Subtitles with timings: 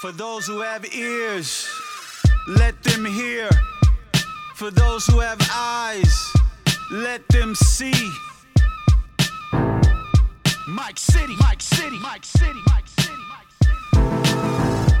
[0.00, 1.66] For those who have ears,
[2.46, 3.48] let them hear.
[4.54, 6.32] For those who have eyes,
[6.90, 7.94] let them see.
[10.68, 12.85] Mike City, Mike City, Mike City, Mike.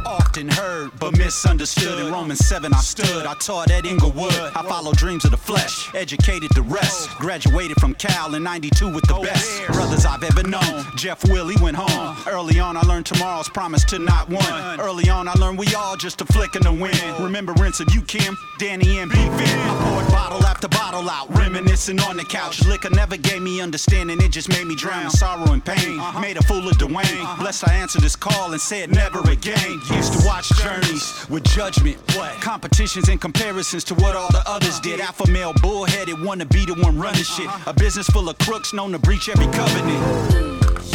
[0.06, 1.98] Often heard, but misunderstood.
[1.98, 3.26] In Romans 7, I stood.
[3.26, 4.32] I taught at Inglewood.
[4.54, 7.10] I followed dreams of the flesh, educated the rest.
[7.18, 10.84] Graduated from Cal in 92 with the best brothers I've ever known.
[10.96, 12.16] Jeff Willie went home.
[12.28, 14.78] Early on, I learned tomorrow's promise to not one.
[14.78, 17.02] Early on, I learned we all just a flick in the wind.
[17.18, 19.16] Remembrance of you, Kim, Danny, and B.
[19.16, 19.58] Vin.
[19.58, 22.64] I poured bottle after bottle out, reminiscing on the couch.
[22.64, 26.00] Liquor never gave me understanding, it just made me drown in sorrow and pain.
[26.20, 27.38] Made a fool of Dwayne.
[27.38, 29.80] Blessed I answered this call and said never again.
[29.96, 31.96] Used to watch journeys with judgment.
[32.14, 32.32] What?
[32.42, 35.00] Competitions and comparisons to what all the others did.
[35.00, 37.48] Alpha male, bullheaded, wanna be the one running shit.
[37.66, 40.02] A business full of crooks known to breach every covenant.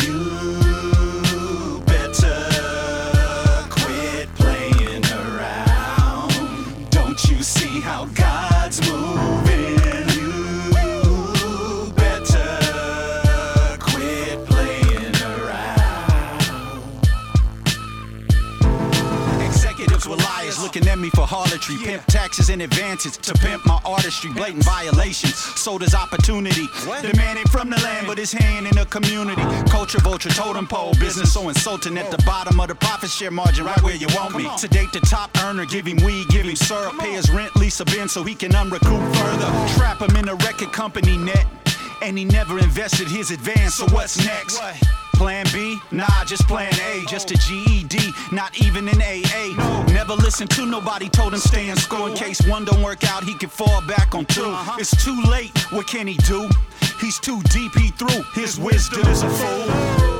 [0.03, 6.89] You better quit playing around.
[6.91, 8.05] Don't you see how
[21.01, 21.77] me for harlotry.
[21.77, 24.31] Pimp taxes and advances to pimp my artistry.
[24.33, 25.35] Blatant violations.
[25.35, 26.67] So his opportunity.
[26.85, 29.41] The man ain't from the land, but his hand in the community.
[29.69, 30.93] Culture vulture, totem pole.
[30.99, 34.35] Business so insulting at the bottom of the profit share margin, right where you want
[34.35, 34.47] me.
[34.57, 36.97] Sedate the top earner, give him weed, give him syrup.
[36.99, 39.49] Pay his rent, lease a bin so he can unrecoup further.
[39.75, 41.45] Trap him in a record company net.
[42.03, 44.59] And he never invested his advance, so what's next?
[45.21, 45.79] Plan B?
[45.91, 49.85] Nah, just plan A, just a GED, not even an AA.
[49.93, 53.23] Never listened to nobody, told him stay in school in case one don't work out,
[53.23, 54.77] he can fall back on 2 uh-huh.
[54.79, 56.49] It's too late, what can he do?
[56.99, 60.10] He's too deep, he through, his wisdom is a fool.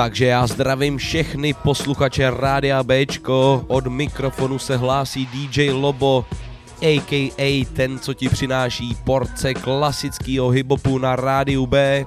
[0.00, 6.24] Takže já zdravím všechny posluchače Rádia Bčko, od mikrofonu se hlásí DJ Lobo,
[6.82, 7.64] a.k.a.
[7.72, 12.06] ten, co ti přináší porce klasického hiphopu na rádiu B.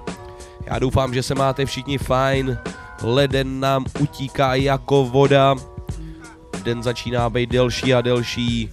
[0.66, 2.58] Já doufám, že se máte všichni fajn,
[3.04, 5.56] leden nám utíká jako voda,
[6.64, 8.70] den začíná být delší a delší,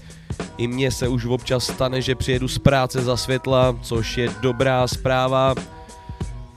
[0.57, 4.87] i mně se už občas stane, že přijedu z práce za světla, což je dobrá
[4.89, 5.55] zpráva.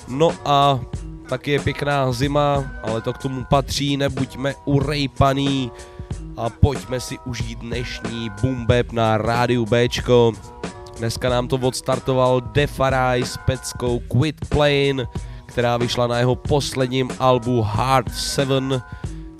[0.08, 0.80] No a
[1.34, 5.72] taky je pěkná zima, ale to k tomu patří, nebuďme urejpaný
[6.38, 8.30] a pojďme si užít dnešní
[8.66, 10.34] bap na rádiu Bčko.
[10.98, 15.02] Dneska nám to odstartoval Defaraj s peckou Quit Playing,
[15.46, 18.82] která vyšla na jeho posledním albu Hard 7.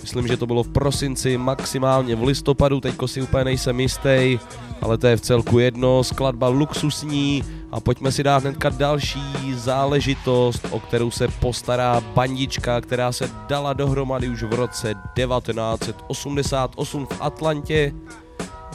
[0.04, 4.38] Myslím, že to bylo v prosinci, maximálně v listopadu, teďko si úplně nejsem jistý,
[4.82, 10.66] ale to je v celku jedno, skladba luxusní a pojďme si dát hnedka další záležitost,
[10.70, 17.92] o kterou se postará bandička, která se dala dohromady už v roce 1988 v Atlantě.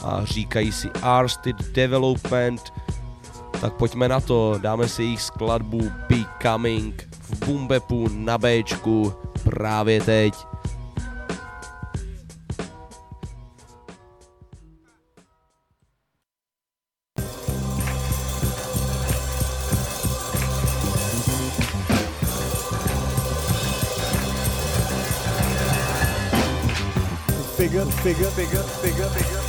[0.04, 2.72] A říkají si Arsted Development,
[3.60, 9.12] tak pojďme na to, dáme si jejich skladbu Becoming v Bumbepu na Bčku
[9.44, 10.49] právě teď.
[28.02, 29.39] Bigger, bigger, bigger, bigger,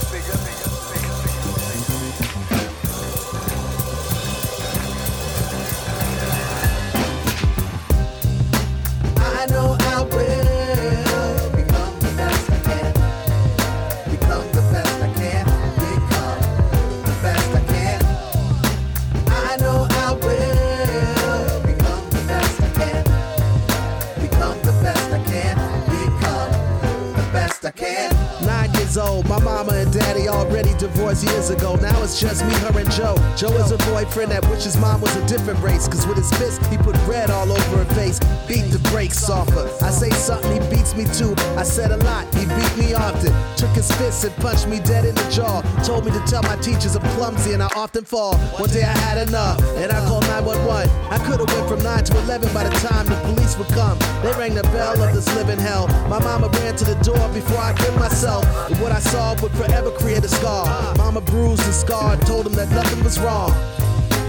[34.11, 35.87] boyfriend that wishes mom was a different race.
[35.87, 38.19] Cause with his fist, he put red all over her face.
[38.47, 39.69] Beat the brakes off her.
[39.81, 41.33] I say something, he beats me too.
[41.55, 43.33] I said a lot, he beat me often.
[43.55, 45.61] Took his fist and punched me dead in the jaw.
[45.83, 48.35] Told me to tell my teachers I'm clumsy and I often fall.
[48.59, 50.89] One day I had enough and I called 911.
[51.09, 53.97] I could've went from 9 to 11 by the time the police would come.
[54.23, 55.87] They rang the bell of this living hell.
[56.09, 58.43] My mama ran to the door before I killed myself.
[58.69, 60.65] And what I saw would forever create a scar.
[60.97, 63.51] Mama bruised and scarred, told him that nothing was wrong.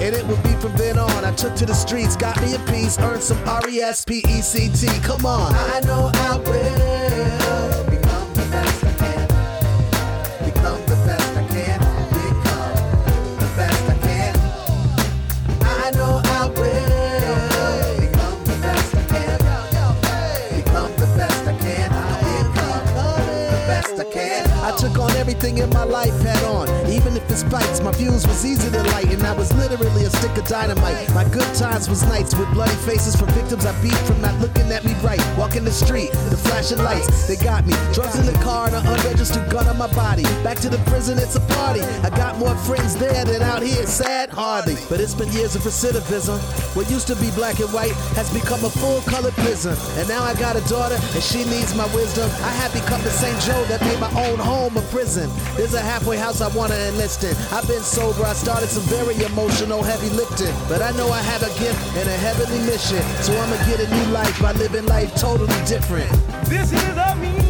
[0.03, 1.25] And it would be from then on.
[1.25, 4.19] I took to the streets, got me a piece, earned some R E S P
[4.29, 4.89] E C T.
[5.01, 5.55] Come on.
[5.55, 9.29] I know I will become the best I can.
[10.45, 11.79] Become the best I can.
[12.19, 12.75] Become
[13.39, 14.35] the best I can.
[15.63, 19.39] I know I will become the best I can.
[20.57, 21.91] Become the best I can.
[22.51, 22.87] Become
[23.53, 24.51] the best I can.
[24.65, 26.22] I took on everything in my life
[27.41, 27.81] fights.
[27.81, 31.09] My fuse was easy to light, and I was literally a stick of dynamite.
[31.15, 34.71] My good times was nights with bloody faces from victims I beat from not looking
[34.71, 35.23] at me right.
[35.39, 37.73] Walking the street, the flashing lights, they got me.
[37.95, 40.25] Drugs in the car and an unregistered gun on my body.
[40.45, 41.81] Back to the prison, it's a party.
[41.81, 44.77] I got more friends there than out here, sad hardly.
[44.91, 46.39] But it's been years of recidivism.
[46.77, 49.77] What used to be black and white has become a full color prison.
[49.97, 52.29] And now I got a daughter, and she needs my wisdom.
[52.43, 53.41] I have become the St.
[53.41, 55.31] Joe that made my own home a prison.
[55.57, 59.83] There's a halfway house I wanna enlist I've been sober, I started some very emotional
[59.83, 60.53] heavy lifting.
[60.69, 63.01] But I know I have a gift and a heavenly mission.
[63.23, 66.11] So I'ma get a new life by living life totally different.
[66.47, 67.42] This is a mean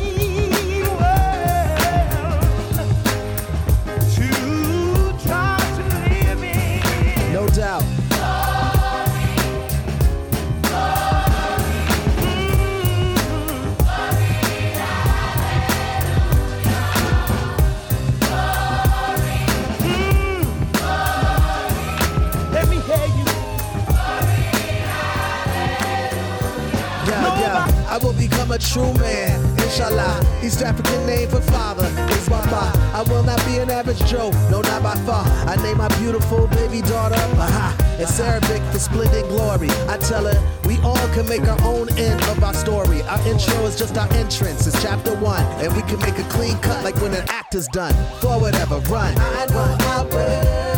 [28.62, 30.24] true man, inshallah.
[30.42, 32.72] East African name for father is Baba.
[32.94, 35.24] I will not be an average Joe, no, not by far.
[35.46, 38.02] I name my beautiful baby daughter uh-huh, Baha.
[38.02, 39.70] It's Arabic for splendid glory.
[39.88, 43.02] I tell her we all can make our own end of our story.
[43.02, 45.44] Our intro is just our entrance, it's chapter one.
[45.62, 47.94] And we can make a clean cut like when an actor's done.
[48.20, 49.14] Forward ever, run.
[49.18, 50.71] I know I will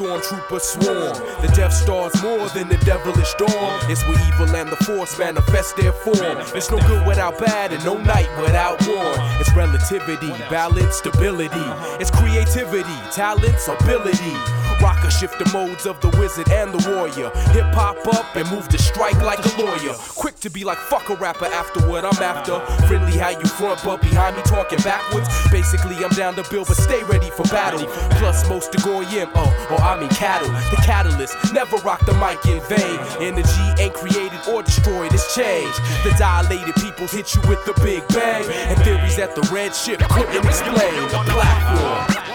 [0.00, 0.09] storm.
[0.10, 1.14] Stormtroopers swarm.
[1.40, 3.80] The Death Star's more than the devilish dawn.
[3.88, 6.38] It's where evil and the force manifest their form.
[6.54, 9.14] It's no good without bad and no night without war.
[9.38, 11.66] It's relativity, balance, stability.
[12.00, 14.34] It's creativity, talents, ability.
[14.80, 17.30] Rocker shift the modes of the wizard and the warrior.
[17.52, 19.94] Hip hop up and move to strike like a lawyer.
[20.16, 22.58] Quick to be like fuck a rapper after what I'm after.
[22.86, 25.28] Friendly how you front, but behind me talking backwards.
[25.50, 27.84] Basically, I'm down to build, but stay ready for battle.
[28.16, 30.48] Plus, most to goyim, oh, uh, or I cattle.
[30.70, 32.98] The catalyst never rock the mic in vain.
[33.20, 35.76] Energy ain't created or destroyed, it's changed.
[36.04, 38.44] The dilated people hit you with the big bang.
[38.68, 40.94] And theories that the red ship couldn't explain.
[41.12, 42.30] The platform.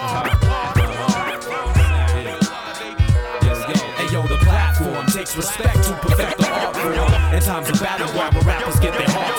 [3.96, 7.34] Hey yo, the platform takes respect to perfect the art form.
[7.34, 9.35] In times of battleground where rappers get their hearts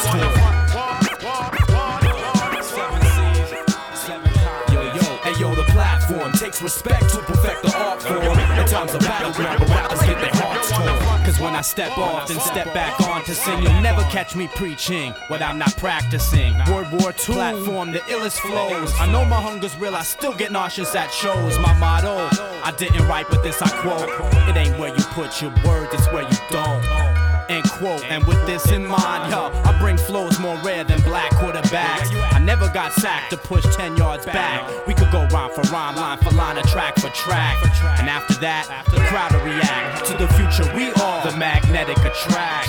[6.58, 8.40] takes respect to perfect the art form.
[8.40, 11.26] In times of battleground where rappers get their hearts torn.
[11.26, 14.48] Cause when I step off and step back on to sing, you'll never catch me
[14.56, 16.54] preaching what I'm not practicing.
[16.70, 18.94] World War II platform, the illest flows.
[19.00, 21.58] I know my hunger's real, I still get nauseous at shows.
[21.60, 22.30] My motto,
[22.64, 24.10] I didn't write, but this I quote.
[24.50, 27.07] It ain't where you put your words, it's where you don't.
[27.50, 28.04] End quote.
[28.06, 32.10] And with this in mind, yo, I bring flows more rare than black quarterbacks.
[32.34, 34.86] I never got sacked to push 10 yards back.
[34.86, 37.58] We could go rhyme for rhyme, line for line, a track for track.
[38.00, 42.68] And after that, the crowd will react to the future we are, the magnetic attract.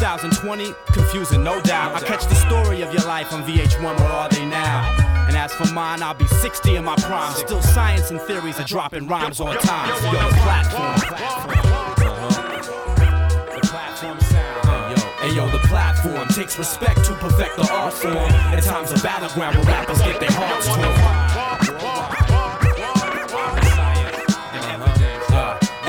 [0.00, 1.94] 2020, confusing, no doubt.
[1.94, 5.06] I catch the story of your life on VH1, where are they now?
[5.28, 7.34] And as for mine, I'll be 60 in my prime.
[7.34, 9.88] Still, science and theories are dropping rhymes on time.
[10.04, 11.85] Yo, the platform.
[15.36, 18.16] Yo, the platform takes respect to perfect the art form.
[18.54, 20.80] In times of battleground where rappers get their hearts torn.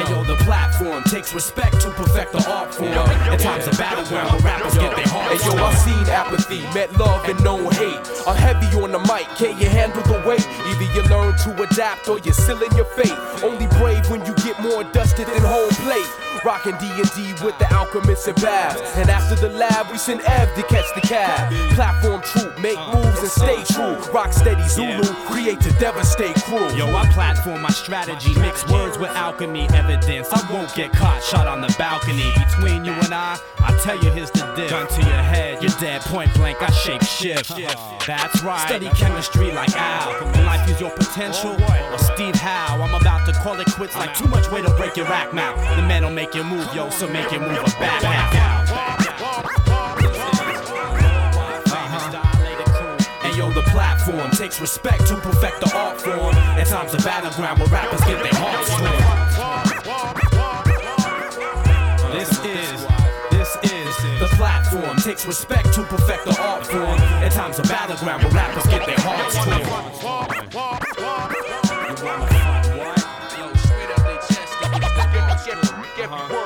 [0.09, 2.91] Yo, the platform takes respect to perfect the art form.
[2.91, 6.91] In times of battleground where rappers get their hearts Hey yo, I've seen apathy, met
[6.97, 7.99] love and known hate.
[8.27, 10.45] I'm heavy on the mic, can you handle the weight?
[10.67, 13.17] Either you learn to adapt or you're sealing your fate.
[13.43, 16.26] Only brave when you get more dusted than home plate.
[16.43, 18.81] Rockin' D&D with the alchemists and babs.
[18.95, 21.51] And after the lab, we send Ev to catch the cab.
[21.73, 24.11] Platform troop, make uh, moves and uh, stay uh, true.
[24.11, 26.67] Rock steady Zulu, create to devastate crew.
[26.75, 30.29] Yo, I platform my strategy, mix words with alchemy evidence.
[30.31, 32.31] I won't get caught, shot on the balcony.
[32.35, 34.69] Between you and I, I tell you here's the diff.
[34.69, 36.61] Gun to your head, you're dead point blank.
[36.61, 37.51] I shape shift.
[37.51, 37.97] Uh-huh.
[38.07, 38.67] That's right.
[38.67, 40.25] Study chemistry like Al.
[40.45, 41.51] Life use your potential?
[41.91, 42.81] Or Steve Howe?
[42.81, 45.55] I'm about to call it quits like too much way to break your rack now.
[45.75, 48.57] The man don't make you move, yo, so make you move a back
[53.37, 56.35] yo, the platform takes respect to perfect the art form.
[56.57, 59.03] In times of battleground where rappers get their hearts torn.
[62.11, 62.87] This is,
[63.29, 66.99] this is The platform takes respect to perfect the art form.
[67.23, 69.35] In times of battleground where rappers get their hearts
[72.25, 72.36] torn.
[75.97, 76.37] Celebration.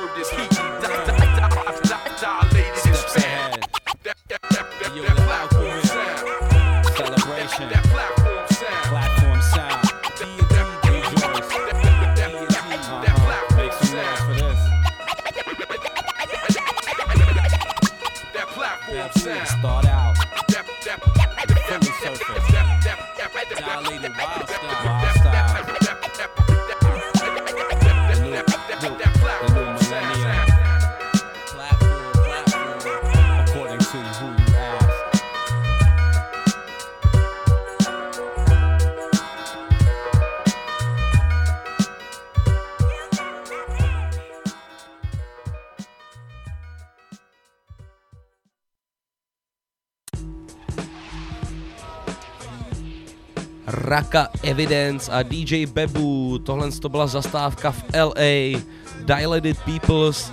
[53.92, 58.60] Raka Evidence a DJ Bebu, tohle to byla zastávka v LA,
[59.04, 60.32] Dilated Peoples,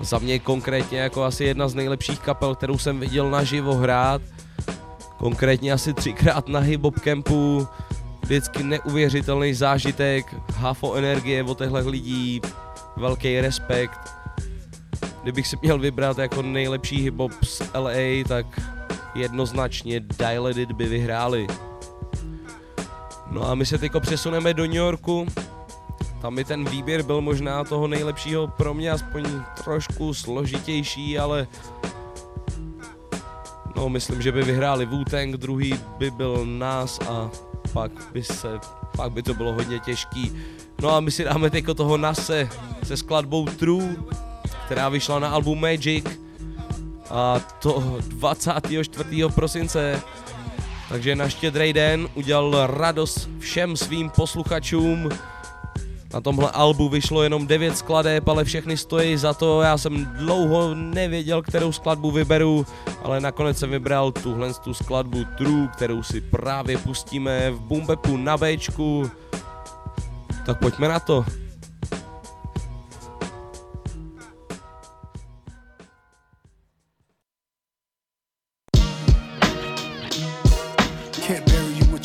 [0.00, 4.22] za mě konkrétně jako asi jedna z nejlepších kapel, kterou jsem viděl naživo hrát,
[5.16, 7.68] konkrétně asi třikrát na Hip Hop Campu,
[8.22, 12.40] vždycky neuvěřitelný zážitek, hafo energie od těchto lidí,
[12.96, 14.00] velký respekt.
[15.22, 18.46] Kdybych si měl vybrat jako nejlepší hip hop z LA, tak
[19.14, 21.46] jednoznačně Dilated by vyhráli.
[23.30, 25.26] No a my se teďko přesuneme do New Yorku.
[26.20, 29.24] Tam mi ten výběr byl možná toho nejlepšího pro mě aspoň
[29.64, 31.46] trošku složitější, ale
[33.76, 37.30] no myslím, že by vyhráli Wu-Tang, druhý by byl nás a
[37.72, 38.60] pak by se
[38.96, 40.32] pak by to bylo hodně těžký.
[40.82, 42.48] No a my si dáme teďko toho Nase
[42.82, 43.96] se skladbou True,
[44.64, 46.04] která vyšla na album Magic
[47.10, 49.04] a to 24.
[49.34, 50.02] prosince.
[50.90, 55.08] Takže na štědrý den udělal radost všem svým posluchačům.
[56.14, 59.62] Na tomhle albu vyšlo jenom 9 skladeb, ale všechny stojí za to.
[59.62, 62.66] Já jsem dlouho nevěděl, kterou skladbu vyberu,
[63.02, 68.36] ale nakonec jsem vybral tuhle tu skladbu True, kterou si právě pustíme v Bumbepu na
[68.36, 69.10] Bčku.
[70.46, 71.24] Tak pojďme na to.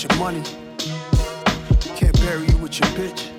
[0.10, 0.44] Your money.
[1.96, 3.35] Can't bury you with your bitch.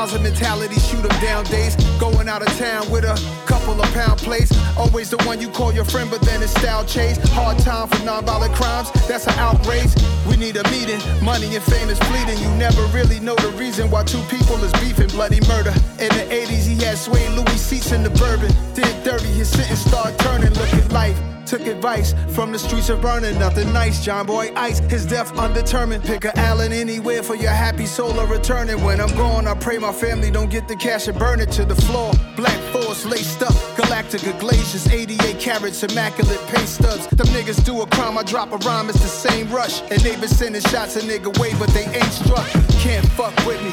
[0.00, 1.76] Housing mentality, shoot 'em down days.
[1.98, 4.50] Going out of town with a couple of pound plates.
[4.74, 7.18] Always the one you call your friend, but then it's style chase.
[7.34, 8.88] Hard time for non-violent crimes.
[9.06, 9.92] That's an outrage.
[10.26, 11.02] We need a meeting.
[11.22, 12.38] Money and fame is fleeting.
[12.40, 15.08] You never really know the reason why two people is beefing.
[15.08, 15.74] Bloody murder.
[15.98, 18.50] In the 80s, he had sway Louis seats in the bourbon.
[18.72, 20.54] Did dirty, his sentence start turning.
[20.54, 21.29] Look at life.
[21.50, 23.36] Took advice from the streets of burning.
[23.36, 24.78] Nothing nice, John Boy Ice.
[24.78, 26.04] His death undetermined.
[26.04, 28.84] Pick a Allen anywhere for your happy soul of returning.
[28.84, 31.64] When I'm gone, I pray my family don't get the cash and burn it to
[31.64, 32.12] the floor.
[32.36, 33.52] Black force laced up.
[33.74, 37.08] Galactica glaciers, 88 carats, immaculate pay stubs.
[37.08, 39.82] Them niggas do a crime, I drop a rhyme, it's the same rush.
[39.90, 42.46] And they been sending shots a nigga way, but they ain't struck.
[42.78, 43.72] Can't fuck with me.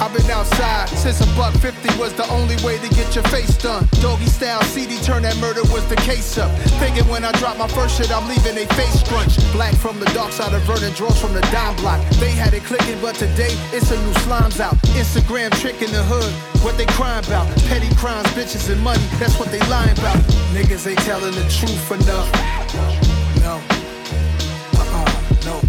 [0.00, 3.56] I've been outside since a buck 50 was the only way to get your face
[3.58, 3.88] done.
[4.00, 6.50] Doggy style CD turn that murder was the case up.
[6.80, 9.36] Thinking when I drop my first shit, I'm leaving they face crunch.
[9.52, 11.98] Black from the dark side of Vernon, draws from the dime block.
[12.20, 14.74] They had it clicking, but today it's a new slimes out.
[14.94, 16.32] Instagram trick in the hood.
[16.62, 17.48] What they crying about?
[17.66, 19.02] Petty crimes, bitches, and money.
[19.18, 20.18] That's what they lying about.
[20.54, 22.28] Niggas ain't telling the truth enough.
[23.42, 23.58] No.
[24.78, 25.08] Uh-uh,
[25.48, 25.60] no.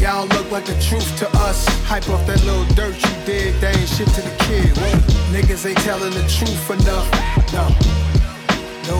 [0.00, 1.66] Y'all look like the truth to us.
[1.84, 4.74] Hype off that little dirt you did, they ain't shit to the kid.
[4.76, 4.98] Whoa.
[5.30, 7.06] Niggas ain't telling the truth enough.
[7.52, 7.68] No.
[8.90, 8.98] No.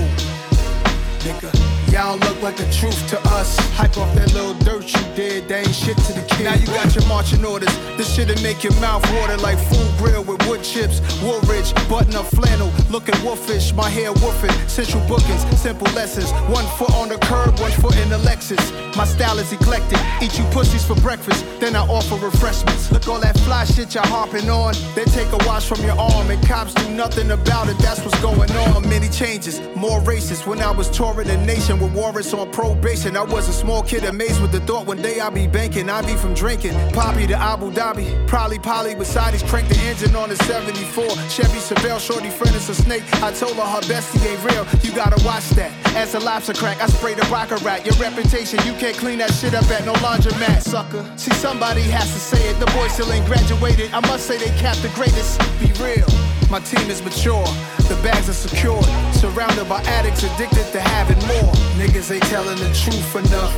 [1.26, 1.65] Nigga.
[1.96, 3.56] Y'all look like the truth to us.
[3.72, 6.44] Hype off that little dirt you did, they ain't shit to the kid.
[6.44, 7.74] Now you got your marching orders.
[7.96, 11.00] This shit'll make your mouth water like food grill with wood chips.
[11.24, 13.72] Woolrich, button up flannel, looking wolfish.
[13.72, 16.30] My hair woofing, central bookings, simple lessons.
[16.52, 18.60] One foot on the curb, one foot in the Lexus.
[18.94, 19.98] My style is eclectic.
[20.20, 22.92] Eat you pussies for breakfast, then I offer refreshments.
[22.92, 24.74] Look all that fly shit y'all harping on.
[24.94, 27.78] They take a watch from your arm, and cops do nothing about it.
[27.78, 28.86] That's what's going on.
[28.86, 30.46] Many changes, more races.
[30.46, 34.04] When I was touring the nation with warrants on probation, I was a small kid
[34.04, 35.88] amazed with the thought one day I'd be banking.
[35.88, 36.74] I'd be from drinking.
[36.92, 38.26] Poppy to Abu Dhabi.
[38.26, 41.04] Probably Polly beside he's cranked the engine on the 74.
[41.28, 43.02] Chevy Chevelle, shorty friend is a snake.
[43.22, 44.66] I told her her bestie ain't real.
[44.82, 45.72] You gotta watch that.
[45.96, 47.84] As a lobster crack, I sprayed a rocker rat.
[47.84, 51.04] Your reputation, you can't clean that shit up at no laundromat, sucker.
[51.16, 52.58] See, somebody has to say it.
[52.58, 53.92] The boy still ain't graduated.
[53.92, 55.38] I must say they capped the greatest.
[55.60, 56.25] Be real.
[56.48, 57.44] My team is mature,
[57.88, 58.84] the bags are secured.
[59.12, 61.52] Surrounded by addicts addicted to having more.
[61.74, 63.52] Niggas ain't telling the truth enough.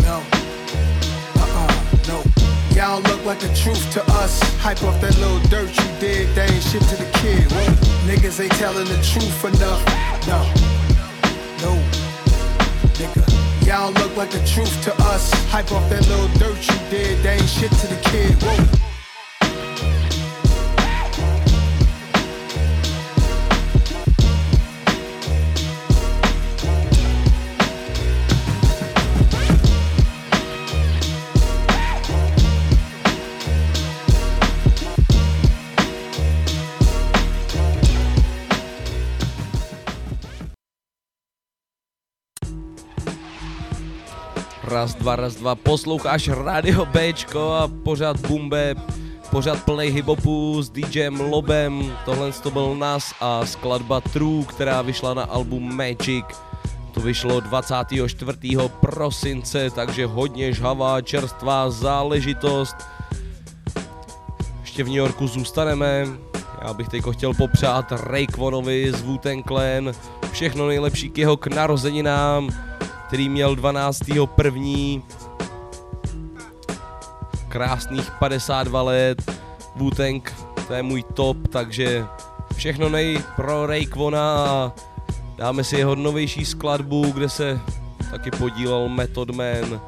[0.00, 0.22] No.
[1.36, 2.22] Uh-uh, no.
[2.74, 4.40] Y'all look like the truth to us.
[4.60, 7.52] Hype off that little dirt you did, they ain't shit to the kid.
[7.52, 7.66] Whoa.
[8.08, 9.84] Niggas ain't telling the truth enough.
[10.26, 10.40] No.
[11.60, 11.76] No.
[12.96, 13.66] Nigga.
[13.66, 15.32] Y'all look like the truth to us.
[15.50, 18.42] Hype off that little dirt you did, they ain't shit to the kid.
[18.42, 18.93] Whoa.
[44.84, 48.74] Raz, dva, raz, dva, posloucháš Radio Bčko a pořád Bumbe,
[49.30, 55.14] pořád plnej hiphopu s DJem Lobem, tohle to byl nás a skladba True, která vyšla
[55.14, 56.24] na album Magic.
[56.92, 58.38] To vyšlo 24.
[58.80, 62.76] prosince, takže hodně žhavá, čerstvá záležitost.
[64.60, 66.06] Ještě v New Yorku zůstaneme.
[66.62, 69.92] Já bych teď chtěl popřát Rayquanovi z wu Clan
[70.32, 72.50] všechno nejlepší k jeho k narozeninám,
[73.14, 75.02] který měl 12.1.
[77.48, 79.30] Krásných 52 let.
[79.76, 80.02] wu to
[80.74, 82.06] je můj top, takže
[82.56, 84.72] všechno nej pro Rayquana a
[85.36, 87.60] dáme si jeho novější skladbu, kde se
[88.10, 89.80] taky podílel Method Man.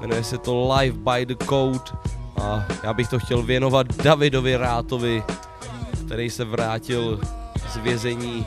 [0.00, 1.90] Jmenuje se to Live by the Code
[2.36, 5.22] a A já bych to chtěl věnovat Davidovi Rátovi,
[6.06, 7.20] který se vrátil
[7.72, 8.46] z vězení.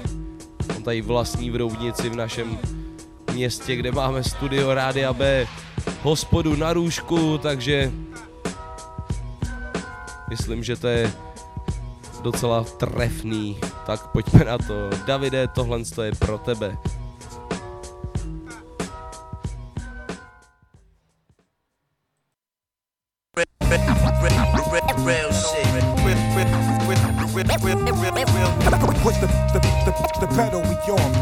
[0.76, 2.58] On tady vlastní v Roudnici v našem
[3.38, 5.48] městě, kde máme studio Rádia B,
[6.02, 7.92] hospodu na růžku, takže
[10.30, 11.14] myslím, že to je
[12.22, 13.58] docela trefný.
[13.86, 14.90] Tak pojďme na to.
[15.06, 16.78] Davide, tohle je pro tebe.
[29.04, 31.17] Push the, the, the, the pedal, we on.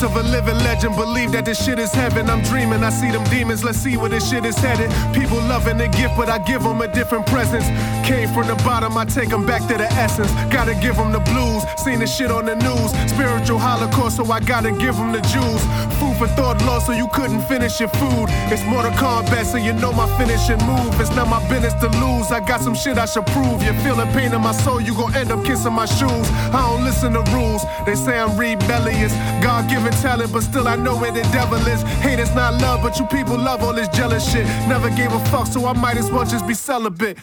[0.00, 0.96] Of a living legend.
[0.96, 2.30] Believe that this shit is heaven.
[2.30, 2.82] I'm dreaming.
[2.82, 3.62] I see them demons.
[3.62, 4.90] Let's see where this shit is headed.
[5.12, 7.66] People loving the gift, but I give them a different presence.
[8.08, 10.32] Came from the bottom, I take them back to the essence.
[10.50, 11.62] Gotta give them the blues.
[11.84, 12.90] Seen the shit on the news.
[13.12, 15.62] Spiritual holocaust, so I gotta give them the Jews.
[16.00, 18.26] Food for thought lost, so you couldn't finish your food.
[18.50, 20.98] It's Mortal Kombat, so you know my finishing move.
[20.98, 22.32] It's not my business to lose.
[22.32, 23.62] I got some shit I should prove.
[23.62, 26.26] You're feeling pain in my soul, you gon' end up kissing my shoes.
[26.56, 27.62] I don't listen to rules.
[27.84, 29.12] They say I'm rebellious.
[29.44, 31.82] God given talent, but still I know where the devil is.
[32.02, 34.46] Hate is not love, but you people love all this jealous shit.
[34.68, 37.18] Never gave a fuck, so I might as well just be celibate.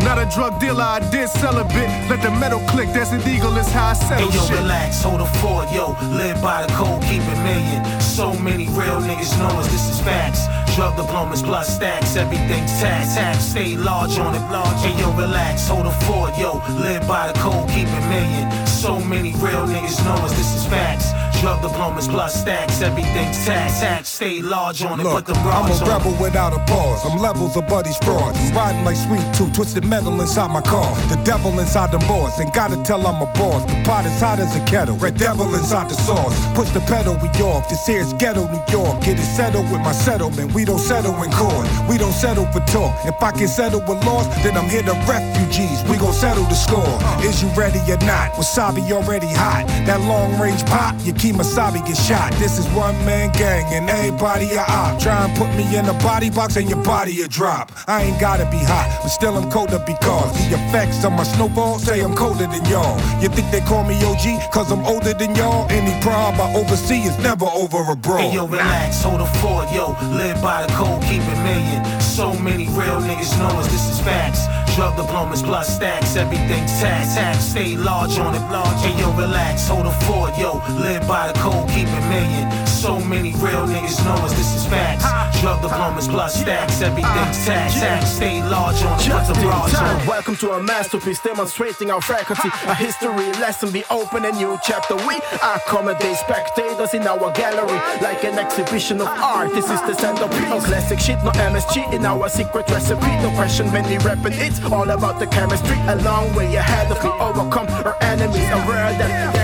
[0.00, 1.88] Not a drug dealer, I did sell a bit.
[2.08, 4.58] Let the metal click, that's an eagle, is how I Hey settle yo, shit.
[4.60, 5.96] relax, hold a fort, yo.
[6.14, 7.82] Live by the code, keep it million.
[8.00, 10.46] So many real niggas know us, this is facts.
[10.76, 13.44] Drug diplomas plus stacks, everything's tax, tax.
[13.44, 14.78] Stay large on it, large.
[14.86, 16.62] Hey yo, relax, hold a fort, yo.
[16.78, 18.46] Live by the code, keep it million.
[18.68, 21.10] So many real niggas know us, this is facts.
[21.40, 24.08] Drug diplomas plus stacks, everything's tax, tax.
[24.08, 25.88] Stay large on it, Look, put the I'm a on.
[25.88, 27.00] rebel without a pause.
[27.06, 28.36] I'm levels of buddies frauds.
[28.52, 30.90] Riding like sweet tooth, twisted metal inside my car.
[31.08, 33.64] The devil inside the boards, and gotta tell I'm a boss.
[33.66, 34.96] The pot is hot as a kettle.
[34.96, 36.34] Red devil inside the sauce.
[36.56, 37.68] Push the pedal, we off.
[37.68, 39.04] This here's ghetto New York.
[39.04, 40.52] Get it settled with my settlement.
[40.54, 41.66] We don't settle in court.
[41.88, 42.92] We don't settle for talk.
[43.06, 45.84] If I can settle with loss, then I'm here to refugees.
[45.88, 46.98] We gon' settle the score.
[47.22, 48.32] Is you ready or not?
[48.32, 49.66] Wasabi already hot.
[49.86, 52.32] That long range pop, your key Masabi get shot.
[52.38, 55.00] This is one man gang and everybody a op.
[55.00, 57.72] Try and put me in a body box and your body a drop.
[57.86, 61.78] I ain't gotta be hot, but still I'm colder because the effects of my snowball
[61.78, 62.96] say I'm colder than y'all.
[63.20, 65.70] You think they call me OG cause I'm older than y'all?
[65.70, 68.20] Any problem I oversee is never over abroad.
[68.20, 69.96] Hey yo, relax, hold a fort, yo.
[70.16, 72.00] Live by the code, keep it million.
[72.00, 74.46] So many real niggas know us, this is facts.
[74.78, 77.46] Drug diplomas plus stacks, everything's tax, tax.
[77.46, 78.80] Stay large on it, large.
[78.80, 80.62] Hey yo, relax, hold a fort, yo.
[80.78, 82.66] Live by the code, keep it million.
[82.68, 85.02] So many real niggas know us, this is facts.
[85.40, 88.06] Drug diplomas plus stacks, everything's tax, tax.
[88.08, 90.06] Stay large on it, put Just the bras on it.
[90.06, 92.48] Welcome to a masterpiece demonstrating our faculty.
[92.68, 94.94] A history lesson, we open a new chapter.
[94.94, 99.50] We accommodate spectators in our gallery like an exhibition of art.
[99.54, 100.48] This is the centerpiece.
[100.48, 103.10] No classic shit, no MSG in our secret recipe.
[103.26, 105.76] No question when we rapping, it's all about the chemistry.
[105.88, 108.48] A long way ahead of we overcome our enemies.
[108.50, 109.37] Aware that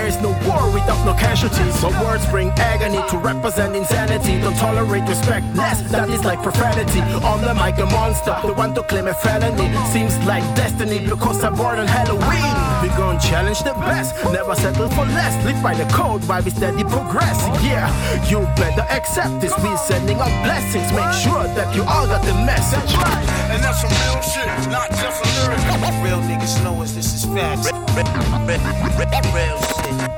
[1.04, 1.82] no war without no casualties.
[1.82, 4.40] My words bring agony to represent insanity.
[4.40, 7.00] Don't tolerate respect less, that is like profanity.
[7.24, 9.68] On the mic, a monster, the one to claim a felony.
[9.92, 12.54] Seems like destiny because I'm born on Halloween.
[12.82, 15.34] We gon' challenge the best, never settle for less.
[15.44, 17.38] Live by the code while we steady progress.
[17.62, 17.88] Yeah,
[18.28, 19.52] you better accept this.
[19.62, 20.90] We sending out blessings.
[20.92, 22.92] Make sure that you all got the message.
[23.52, 25.60] And that's some real shit, not just a lyric.
[26.04, 27.70] Real niggas know us, this is facts.
[29.34, 30.13] Real shit.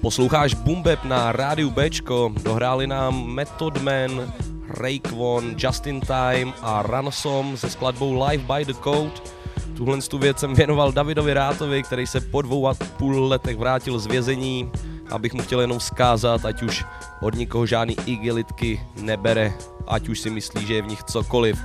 [0.00, 4.32] Posloucháš Bumbeb na rádiu Bčko, dohráli nám Method Man,
[4.68, 9.37] Raekwon, Justin Time a Ransom se skladbou Live by the Code.
[9.78, 13.98] Tuhle tu věc jsem věnoval Davidovi Rátovi, který se po dvou a půl letech vrátil
[13.98, 14.70] z vězení,
[15.10, 16.84] abych mu chtěl jenom vzkázat, ať už
[17.20, 19.52] od nikoho žádný igelitky nebere,
[19.86, 21.58] ať už si myslí, že je v nich cokoliv.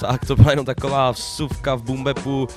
[0.00, 2.48] Tak to byla jenom taková vsuvka v Bumbepu.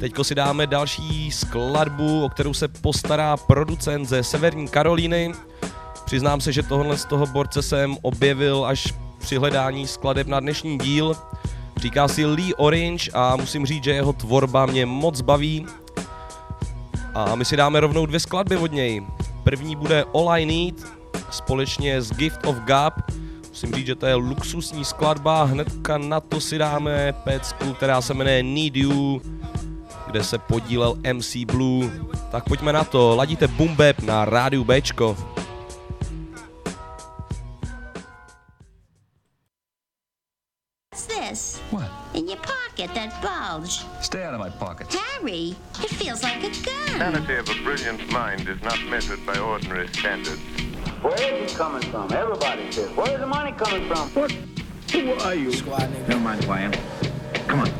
[0.00, 5.32] Teďko si dáme další skladbu, o kterou se postará producent ze Severní Karolíny.
[6.04, 10.78] Přiznám se, že tohle z toho borce jsem objevil až při hledání skladeb na dnešní
[10.78, 11.16] díl.
[11.80, 15.66] Říká si Lee Orange a musím říct, že jeho tvorba mě moc baví.
[17.14, 19.02] A my si dáme rovnou dvě skladby od něj.
[19.44, 20.86] První bude All I Need
[21.30, 22.94] společně s Gift of Gap.
[23.48, 28.14] Musím říct, že to je luxusní skladba, hnedka na to si dáme pecku, která se
[28.14, 29.20] jmenuje Need You,
[30.06, 31.90] kde se podílel MC Blue.
[32.30, 35.16] Tak pojďme na to, ladíte Bap na rádiu Bčko.
[42.20, 43.82] In your pocket, that bulge.
[44.02, 44.92] Stay out of my pocket.
[44.92, 46.98] Harry, it feels like a gun.
[46.98, 50.38] Sanity of a brilliant mind is not measured by ordinary standards.
[51.00, 52.12] Where is it coming from?
[52.12, 52.90] Everybody says.
[52.90, 54.10] Where's the money coming from?
[54.10, 54.32] What?
[54.92, 55.50] Who are you?
[55.50, 56.08] Squad nigga.
[56.08, 56.72] Never mind who I am.
[57.48, 57.70] Come on.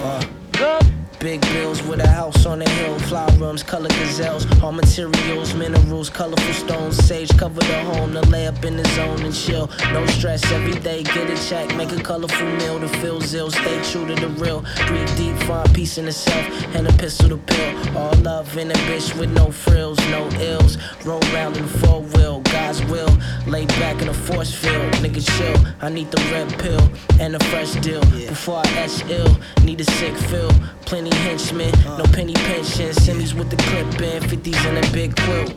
[0.00, 0.82] Uh,
[1.22, 6.10] Big bills with a house on the hill, flower rooms, color gazelles, all materials, minerals,
[6.10, 9.70] colorful stones, sage cover the home to lay up in the zone and chill.
[9.92, 13.80] No stress every day, get a check, make a colorful meal to feel zill, stay
[13.92, 14.64] true to the real.
[14.88, 17.96] Breathe deep, find peace in the self, and a pistol to pill.
[17.96, 20.76] All love in a bitch with no frills, no ills.
[21.04, 23.16] Roll round in the four wheel, God's will.
[23.46, 25.72] Lay back in a force field, nigga chill.
[25.80, 28.00] I need the red pill and a fresh deal.
[28.10, 30.50] Before I ash ill, need a sick feel.
[30.84, 32.90] Plenty henchmen, no penny pension.
[32.90, 35.54] Semis with the clip in, 50s in a big quilt.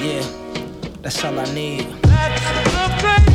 [0.00, 0.24] Yeah,
[1.02, 1.86] that's all I need.
[2.02, 3.25] That's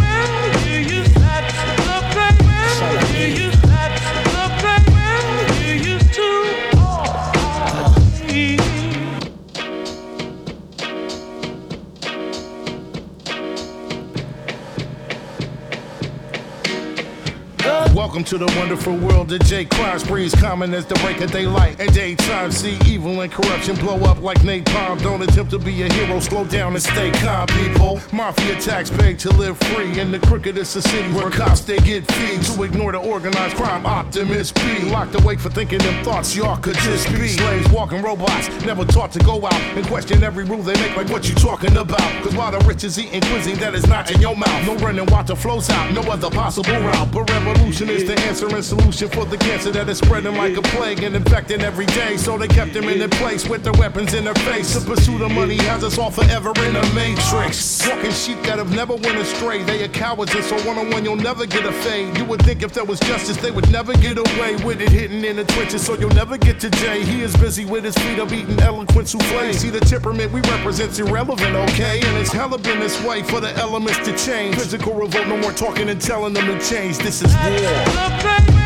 [18.01, 19.63] Welcome to the wonderful world of J.
[19.63, 21.79] Crime sprees, common as the break of daylight.
[21.79, 24.99] And daytime, see evil and corruption blow up like napalm.
[25.03, 28.01] Don't attempt to be a hero, slow down and stay calm, people.
[28.11, 29.99] Mafia tax paid to live free.
[29.99, 33.85] In the crookedest of cities where cops they get feed to ignore the organized crime.
[33.85, 37.27] Optimist be locked away for thinking them thoughts y'all could just be.
[37.27, 41.09] Slaves walking robots, never taught to go out and question every rule they make, like
[41.09, 42.23] what you talking about.
[42.23, 45.05] Cause while the rich is eating cuisine that is not in your mouth, no running
[45.05, 47.11] water flows out, no other possible route.
[47.11, 50.61] But revolution is the answer and solution for the cancer that is spreading like a
[50.61, 52.17] plague and infecting every day.
[52.17, 54.73] So they kept him in their place with their weapons in their face.
[54.73, 57.87] The pursuit of money has us all forever in a matrix.
[57.87, 59.63] Walking sheep that have never went astray.
[59.63, 62.17] They are cowards, and so one on one you'll never get a fade.
[62.17, 64.89] You would think if there was justice, they would never get away with it.
[64.89, 67.03] Hitting in the trenches, so you'll never get to Jay.
[67.03, 69.53] He is busy with his feet up eating eloquent souffle.
[69.53, 72.01] See the temperament we represent's irrelevant, okay?
[72.01, 74.55] And it's hella been this way for the elements to change.
[74.55, 76.97] Physical revolt, no more talking and telling them to change.
[76.97, 77.80] This is war.
[77.85, 78.60] Bluffing.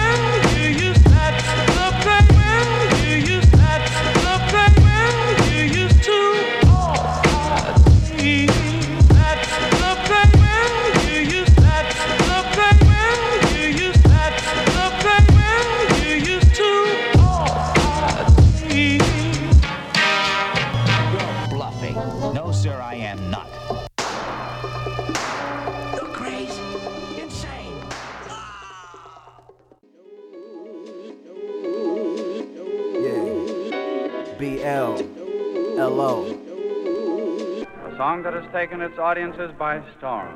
[38.26, 40.36] That has taken its audiences by storm,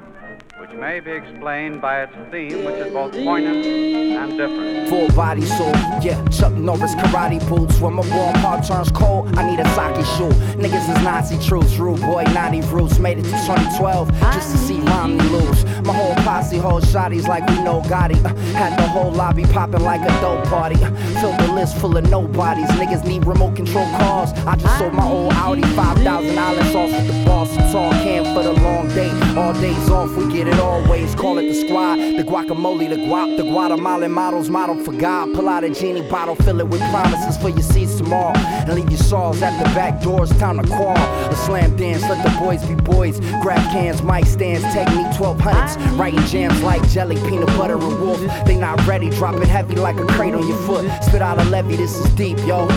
[0.59, 4.87] which may be explained by its theme, which is both poignant and different.
[4.87, 6.23] Full body soul, yeah.
[6.27, 7.79] Chuck Norris karate boots.
[7.79, 10.29] When my warm heart turns cold, I need a sake shoe.
[10.61, 12.99] Niggas is Nazi troops, rude boy, 90 roots.
[12.99, 15.65] Made it to 2012 just to see Romney lose.
[15.83, 18.23] My whole posse hold shotties like we know Gotti.
[18.23, 20.75] Uh, had the whole lobby popping like a dope party.
[20.75, 22.69] Uh, filled the list full of nobodies.
[22.77, 24.31] Niggas need remote control cars.
[24.45, 27.49] I just sold my old Audi, $5,000 off with the boss.
[27.79, 29.09] Tall can for the long day.
[29.37, 31.15] All days off, we get it always.
[31.15, 35.33] Call it the squad, the guacamole, the guap, the Guatemalan models, model for God.
[35.33, 38.37] Pull out a genie bottle, fill it with promises for your seeds tomorrow.
[38.37, 40.97] And leave your saws at the back doors, time to quarrel.
[40.97, 43.21] A slam dance, let the boys be boys.
[43.41, 45.97] Grab cans, mic stands, take me 1200s.
[45.97, 48.19] Writing jams like jelly, peanut butter, and wolf.
[48.45, 50.85] They not ready, drop it heavy like a crate on your foot.
[51.01, 52.67] Spit out a levy, this is deep, yo.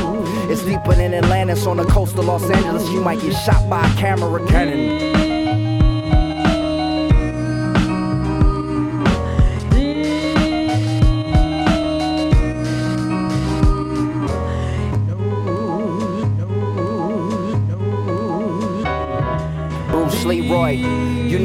[0.50, 2.88] It's deeper than Atlantis on the coast of Los Angeles.
[2.90, 5.12] You might get shot by a camera cannon.
[20.24, 21.01] Leroy,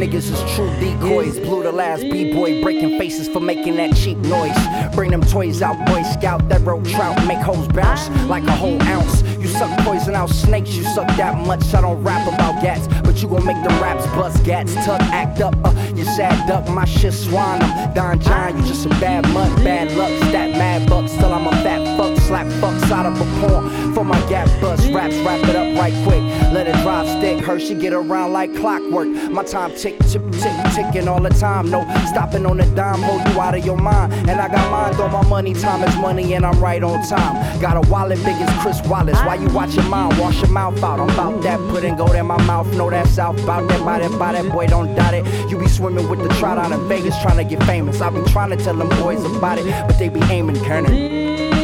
[0.08, 1.40] niggas is true decoys.
[1.40, 4.56] Blew the last B-boy, breaking faces for making that cheap noise.
[4.96, 8.82] Bring them toys out, Boy Scout, that road trout, make hoes bounce like a whole
[8.84, 9.22] ounce.
[9.40, 11.74] You suck poison out snakes, you suck that much.
[11.74, 14.74] I don't rap about gats, but you gon' make the raps bust gats.
[14.86, 17.62] Tuck, act up, uh, you sad duck, my shit swan.
[17.62, 20.12] I'm Don John, you just a bad mutt, bad luck.
[20.30, 22.17] Stat mad bucks till I'm a fat fuck.
[22.28, 23.94] Slap fucks out of a porn.
[23.94, 26.22] For my gap bust raps, wrap it up right quick.
[26.52, 29.08] Let it drive stick, Hershey get around like clockwork.
[29.32, 31.72] My time tick, tick, tick, ticking all the time.
[31.72, 34.14] No stopping on the dime, hold you out of your mind.
[34.30, 37.62] And I got mine, though my money, time is money, and I'm right on time.
[37.62, 39.20] Got a wallet big as Chris Wallace.
[39.22, 40.20] Why you watch your mouth?
[40.20, 41.00] Wash your mouth out.
[41.00, 42.68] I'm about that, put and go in my mouth.
[42.76, 45.26] Know that south, about that, by that, by that boy, don't doubt it.
[45.50, 48.02] You be swimming with the trout out in Vegas, trying to get famous.
[48.02, 51.57] I be trying to tell them boys about it, but they be aiming, Kerner.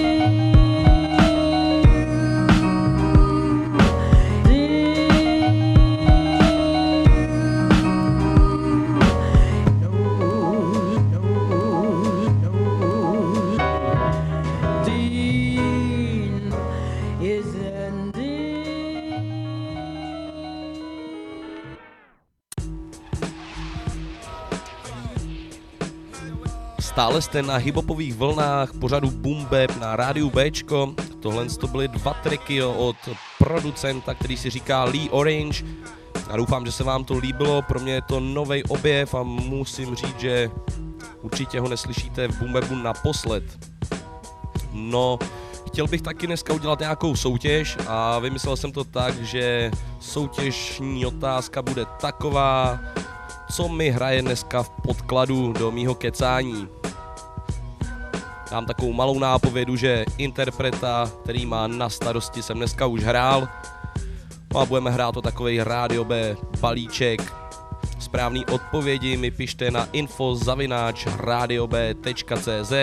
[26.94, 29.12] Stále jste na hiphopových vlnách pořadu
[29.50, 30.94] Bap na rádiu Bčko.
[31.20, 32.96] Tohle to byly dva triky od
[33.38, 35.66] producenta, který si říká Lee Orange.
[36.30, 37.62] A doufám, že se vám to líbilo.
[37.62, 40.50] Pro mě je to nový objev a musím říct, že
[41.22, 43.44] určitě ho neslyšíte v Boom Bapu naposled.
[44.72, 45.20] No,
[45.68, 51.62] chtěl bych taky dneska udělat nějakou soutěž a vymyslel jsem to tak, že soutěžní otázka
[51.62, 52.80] bude taková,
[53.52, 56.68] co mi hraje dneska v podkladu do mýho kecání.
[58.54, 63.48] Dám takovou malou nápovědu, že interpreta, který má na starosti, jsem dneska už hrál.
[64.54, 67.34] No a budeme hrát o takový rádio B balíček.
[68.00, 72.74] Správný odpovědi mi pište na info zavináč radiob.cz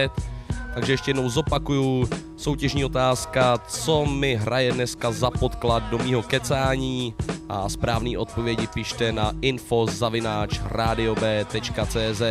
[0.74, 7.14] takže ještě jednou zopakuju soutěžní otázka, co mi hraje dneska za podklad do mýho kecání
[7.48, 12.22] a správný odpovědi pište na info zavináč radiob.cz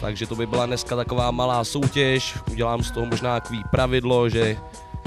[0.00, 4.56] takže to by byla dneska taková malá soutěž, udělám z toho možná takový pravidlo, že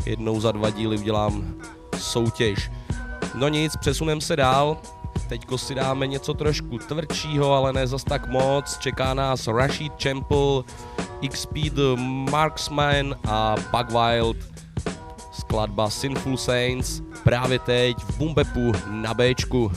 [0.06, 1.56] jednou za dva díly udělám
[1.97, 2.71] soutěž.
[3.36, 4.77] No nic, přesunem se dál,
[5.30, 10.63] teďko si dáme něco trošku tvrdšího, ale ne zas tak moc, čeká nás Rashid Chample,
[11.30, 11.95] XP The
[12.32, 14.38] Marksman a Bug Wild,
[15.32, 19.71] skladba Sinful Saints, právě teď v Bumbepu na Bčku.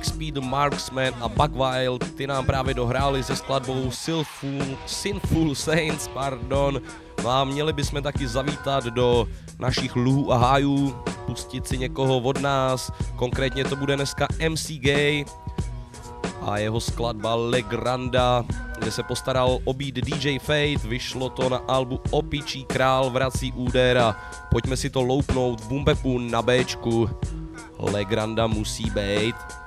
[0.00, 6.08] XP The Marksman a Buck Wild, ty nám právě dohráli se skladbou Sinful, Sinful Saints,
[6.08, 6.80] pardon.
[7.24, 10.96] No a měli bychom taky zavítat do našich luhů a hájů,
[11.26, 15.24] pustit si někoho od nás, konkrétně to bude dneska MC Gay.
[16.42, 18.44] a jeho skladba Legranda,
[18.78, 23.98] kde se postaral o beat DJ Fate, vyšlo to na albu Opičí král vrací úder
[23.98, 24.16] a
[24.50, 27.10] pojďme si to loupnout v Bumbepu na Bčku.
[27.78, 29.63] Legranda musí být.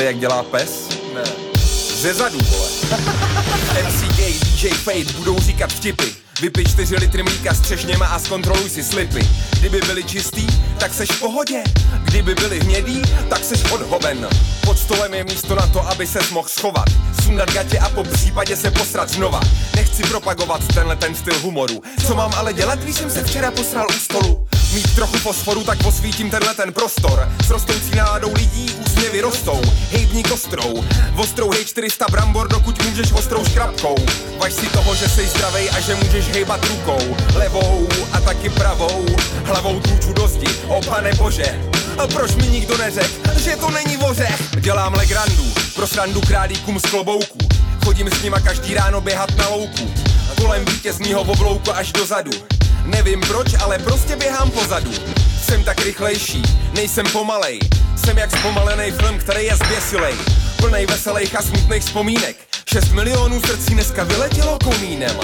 [0.00, 0.88] Víte, jak dělá pes?
[1.14, 1.22] Ne.
[1.94, 2.68] Ze zadu, vole.
[3.88, 6.04] MC Gay, DJ Fade budou říkat vtipy.
[6.40, 9.28] Vypij 4 litry mlíka s třešněma a zkontroluj si slipy.
[9.58, 10.46] Kdyby byli čistý,
[10.78, 11.62] tak seš v pohodě.
[12.04, 14.28] Kdyby byli hnědý, tak seš odhoven.
[14.64, 16.86] Pod stolem je místo na to, aby se mohl schovat.
[17.24, 19.40] Sundat gatě a po případě se posrat znova.
[19.76, 21.82] Nechci propagovat tenhle ten styl humoru.
[22.06, 24.46] Co mám ale dělat, když jsem se včera posral u stolu?
[24.74, 27.32] Mít trochu fosforu, tak posvítím tenhle ten prostor.
[27.46, 29.60] S rostoucí náladou lidí úsměvy rostou.
[29.90, 30.84] Hejbní kostrou,
[31.16, 33.94] ostrou hej 400 brambor, dokud můžeš ostrou škrabkou.
[34.38, 37.16] Važ si toho, že jsi zdravej a že můžeš hejbat rukou.
[37.34, 39.06] Levou a taky pravou,
[39.44, 41.60] hlavou tluču do zdi, o pane bože.
[41.98, 44.40] A proč mi nikdo neřekl, že to není ořech?
[44.60, 47.38] Dělám legrandu, pro srandu králíkům z klobouku.
[47.84, 49.94] Chodím s nima každý ráno běhat na louku.
[50.36, 52.30] Kolem vítěznýho oblouku až dozadu.
[52.84, 54.90] Nevím proč, ale prostě běhám pozadu.
[55.42, 56.42] Jsem tak rychlejší,
[56.74, 57.60] nejsem pomalej.
[58.04, 60.14] Jsem jak zpomalený film, který je zběsilej.
[60.56, 62.49] Plnej veselých a smutných vzpomínek.
[62.72, 65.16] 6 milionů srdcí dneska vyletělo komínem.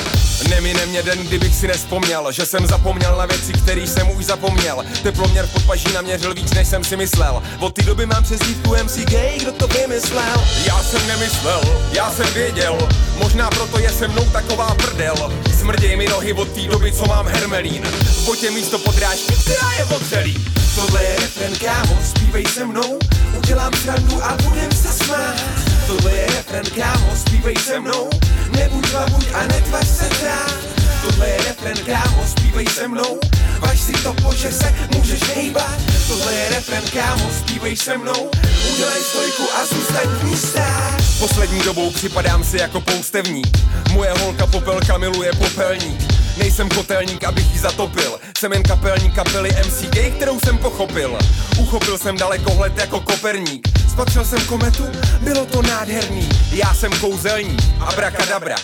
[0.51, 4.85] Nemine mě den, kdybych si nespomněl, že jsem zapomněl na věci, které jsem už zapomněl.
[5.03, 7.43] Teploměr v podpaží naměřil víc, než jsem si myslel.
[7.61, 10.45] Od té doby mám přezdívku MC Gay, kdo to vymyslel?
[10.67, 11.61] Já jsem nemyslel,
[11.93, 12.89] já jsem věděl,
[13.19, 15.33] možná proto je se mnou taková prdel.
[15.61, 17.83] Smrděj mi nohy od té doby, co mám hermelín.
[17.85, 20.47] V botě místo podrážky, která je odřelý.
[20.75, 22.99] Tohle je refren, kámo, zpívej se mnou,
[23.39, 25.66] udělám srandu a budem se smát.
[25.87, 28.11] Tohle je refren, kámo, zpívej se mnou,
[28.51, 30.55] nebuď labuď a netvař se drát.
[31.03, 33.21] Tohle je refren, kámo, zpívej se mnou,
[33.61, 35.81] važ si to po, že se můžeš hejbat.
[36.09, 38.31] Tohle je refren, kámo, zpívej se mnou,
[38.73, 41.03] udělej stojku a zůstaň v ní stát.
[41.19, 43.59] Poslední dobou připadám si jako poustevník,
[43.93, 46.16] moje holka popelka miluje popelník.
[46.37, 51.19] Nejsem kotelník, abych ji zatopil Jsem jen kapelník kapely MC Gay, kterou jsem pochopil
[51.59, 54.85] Uchopil jsem dalekohled jako koperník Spatřil jsem kometu,
[55.21, 58.57] bylo to nádherný Já jsem kouzelník, abrakadabra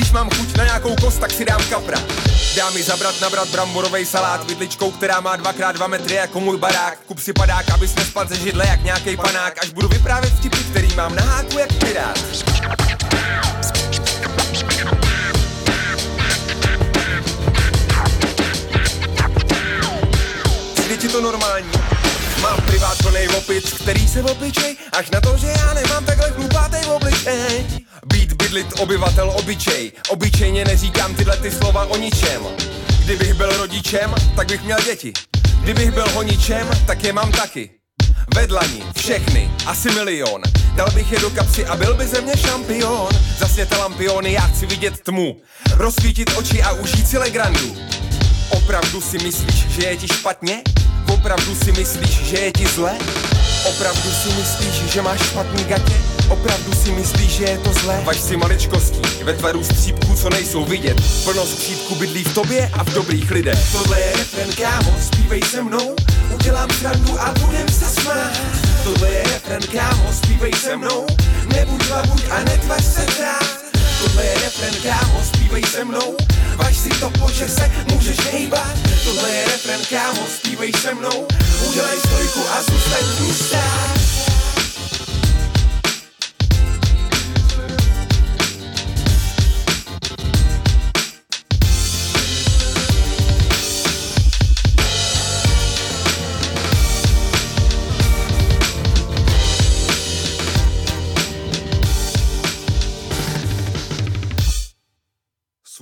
[0.00, 1.98] když mám chuť na nějakou kost, tak si dám kapra.
[2.56, 6.98] Dá mi zabrat nabrat bramborový salát vidličkou, která má 2x2 metry jako můj barák.
[7.06, 10.94] Kup si padák, abys nespad ze židle jak nějaký panák, až budu vyprávět vtipy, který
[10.94, 12.18] mám na háku jak pirát.
[21.00, 21.70] Ti to normální?
[22.42, 26.84] Mám privát plnej opic, který se opičej, až na to, že já nemám takhle chlupátej
[26.84, 27.66] obličej.
[28.06, 32.42] Být bydlit obyvatel obyčej, obyčejně neříkám tyhle ty slova o ničem.
[33.04, 35.12] Kdybych byl rodičem, tak bych měl děti.
[35.62, 37.70] Kdybych byl honičem, tak je mám taky.
[38.34, 40.42] Vedlani, všechny, asi milion.
[40.74, 43.08] Dal bych je do kapsy a byl by ze mě šampion.
[43.38, 45.36] Zasněte lampiony, já chci vidět tmu.
[45.76, 47.76] Rozsvítit oči a užít si legrandu.
[48.50, 50.62] Opravdu si myslíš, že je ti špatně?
[51.20, 52.92] Opravdu si myslíš, že je ti zle?
[53.68, 55.94] Opravdu si myslíš, že máš špatný gatě?
[56.28, 58.00] Opravdu si myslíš, že je to zlé?
[58.04, 60.96] Važ si maličkostí, ve tvaru střípků, co nejsou vidět.
[61.24, 63.72] Plno skřípku bydlí v tobě a v dobrých lidech.
[63.72, 65.96] Tohle je refren, kámo, zpívej se mnou,
[66.34, 68.32] udělám srandu a budem se smát.
[68.84, 71.06] Tohle je refren, kámo, zpívej se mnou,
[71.54, 73.69] nebuď labuť a netvař se drát.
[74.00, 76.16] Tohle je refren, kámo, zpívej se mnou.
[76.56, 78.76] Važ si to po, že se můžeš hejbat.
[79.04, 81.26] Tohle je refren, kámo, zpívej se mnou.
[81.68, 84.09] Udělej stojku a zůstaň ní stát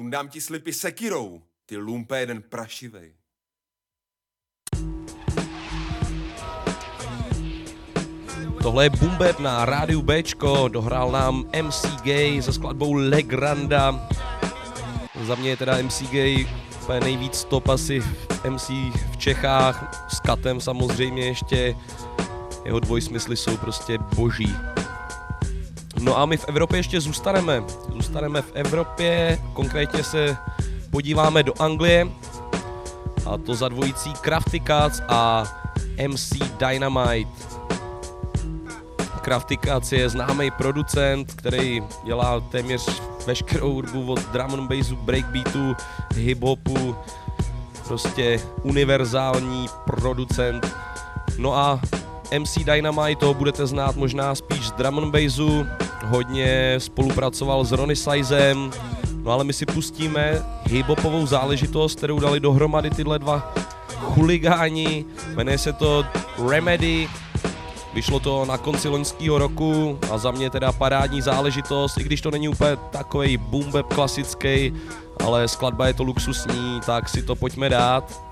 [0.09, 3.13] Sundám ti slipy sekirou, ty lumpe jeden prašivej.
[8.63, 14.09] Tohle je Bumbeb na rádiu Bčko, dohrál nám MC Gay se skladbou Legranda.
[15.27, 16.47] Za mě je teda MC Gay
[16.83, 18.01] úplně nejvíc top asi
[18.51, 18.69] MC
[19.13, 21.77] v Čechách, s Katem samozřejmě ještě.
[22.65, 24.57] Jeho dvojsmysly jsou prostě boží.
[26.01, 27.65] No a my v Evropě ještě zůstaneme.
[27.95, 30.37] Zůstaneme v Evropě, konkrétně se
[30.91, 32.09] podíváme do Anglie.
[33.27, 35.45] A to za dvojicí Crafty Cats a
[36.09, 37.31] MC Dynamite.
[39.23, 45.77] Crafty Cats je známý producent, který dělá téměř veškerou hudbu od drum and bassu, breakbeatu,
[46.15, 46.97] hip-hopu,
[47.89, 50.67] prostě univerzální producent.
[51.39, 51.81] No a
[52.39, 55.67] MC Dynamite to budete znát možná spíš z drum and bassu,
[56.05, 58.71] hodně spolupracoval s Ronnie Sizem,
[59.23, 63.53] no ale my si pustíme hip-hopovou záležitost, kterou dali dohromady tyhle dva
[63.99, 66.05] chuligáni, jmenuje se to
[66.49, 67.09] Remedy,
[67.95, 72.31] Vyšlo to na konci loňského roku a za mě teda parádní záležitost, i když to
[72.31, 74.73] není úplně takový boom klasický,
[75.25, 78.28] ale skladba je to luxusní, tak si to pojďme dát.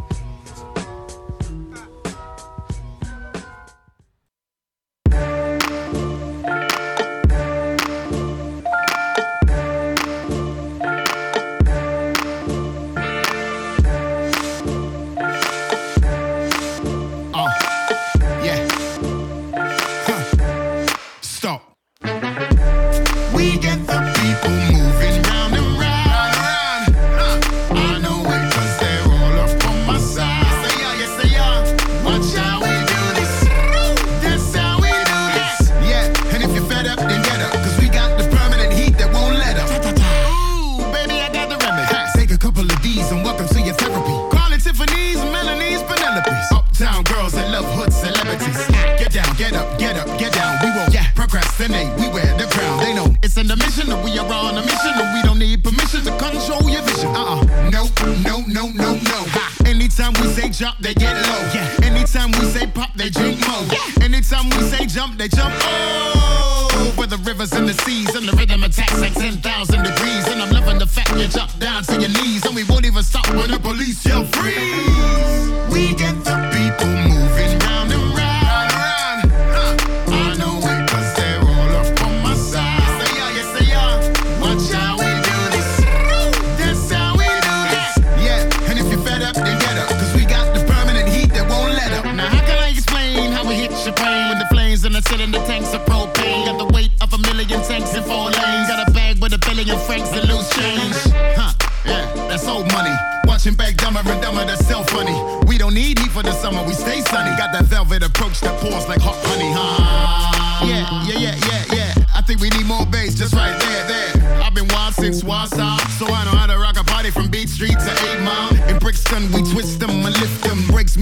[67.47, 70.27] summers and the seas, and the rhythm attacks at 10,000 degrees.
[70.29, 73.03] And I'm loving the fact you drop down to your knees, and we won't even
[73.03, 74.06] stop when the police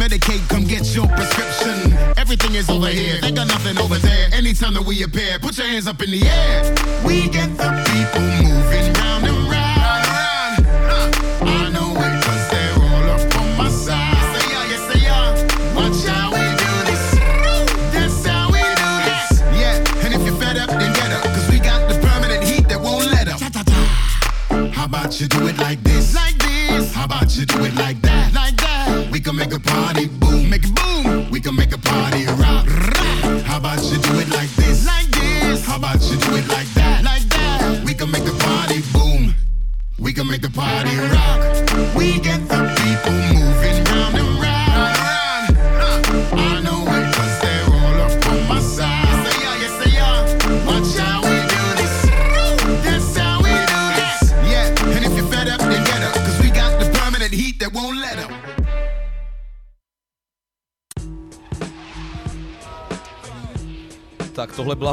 [0.05, 1.95] Medicaid, come get your prescription.
[2.19, 4.29] Everything is over here, they got nothing over there.
[4.35, 6.75] Anytime that we appear, put your hands up in the air.
[7.07, 7.54] We get.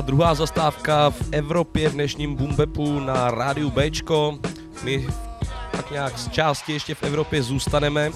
[0.02, 4.39] Druhá zastávka v Evropě v dnešním Bumbepu na rádiu Bčko.
[4.84, 5.08] My
[5.72, 8.12] tak nějak z části ještě v Evropě zůstaneme.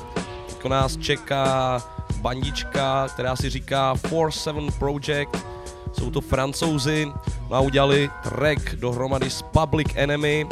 [0.47, 1.83] Teďko nás čeká
[2.21, 5.45] bandička, která si říká 4-7 Project.
[5.93, 7.07] Jsou to francouzi,
[7.49, 10.47] no a udělali track dohromady s Public Enemy.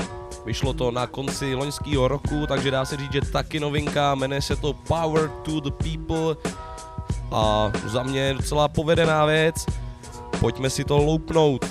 [0.45, 4.55] Vyšlo to na konci loňského roku, takže dá se říct, že taky novinka, jmenuje se
[4.55, 6.35] to Power to the People
[7.31, 9.65] a za mě docela povedená věc.
[10.39, 11.65] Pojďme si to loupnout.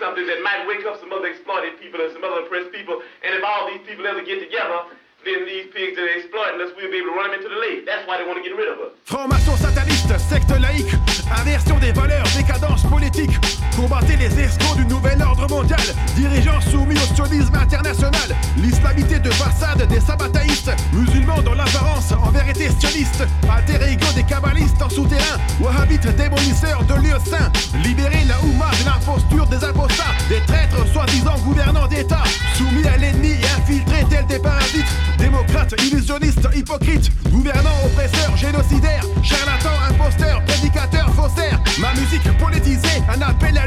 [0.00, 3.04] Something that might wake up some other exploited people and some other oppressed people.
[3.22, 4.80] And if all these people ever get together,
[5.24, 7.60] then these pigs that are exploiting us, we'll be able to run them into the
[7.60, 7.84] lake.
[7.86, 8.92] That's why they want to get rid of us.
[9.04, 10.94] Franc-maçon sataniste, secte laïque,
[11.38, 13.34] inversion des valeurs, décadence politique.
[13.80, 15.80] Combattez les escrocs du nouvel ordre mondial,
[16.14, 18.36] dirigeants soumis au sionisme international.
[18.58, 23.24] L'islamité de façade des sabataïstes, musulmans dans l'apparence, en vérité sionistes.
[23.50, 27.50] Alter ego des kabbalistes en souterrain, wahhabites démolisseurs de lieux saints.
[27.82, 32.24] Libérer la Houma de l'imposture des apostats, des traîtres soi-disant gouvernants d'État,
[32.58, 34.84] soumis à l'ennemi et infiltrés tels des parasites.
[35.16, 41.60] Démocrates Hypocrite, illusionniste, hypocrite, gouvernant, oppresseur, génocidaire, charlatan, imposteur, prédicateur, faussaire.
[41.78, 43.66] Ma musique politisée, un appel à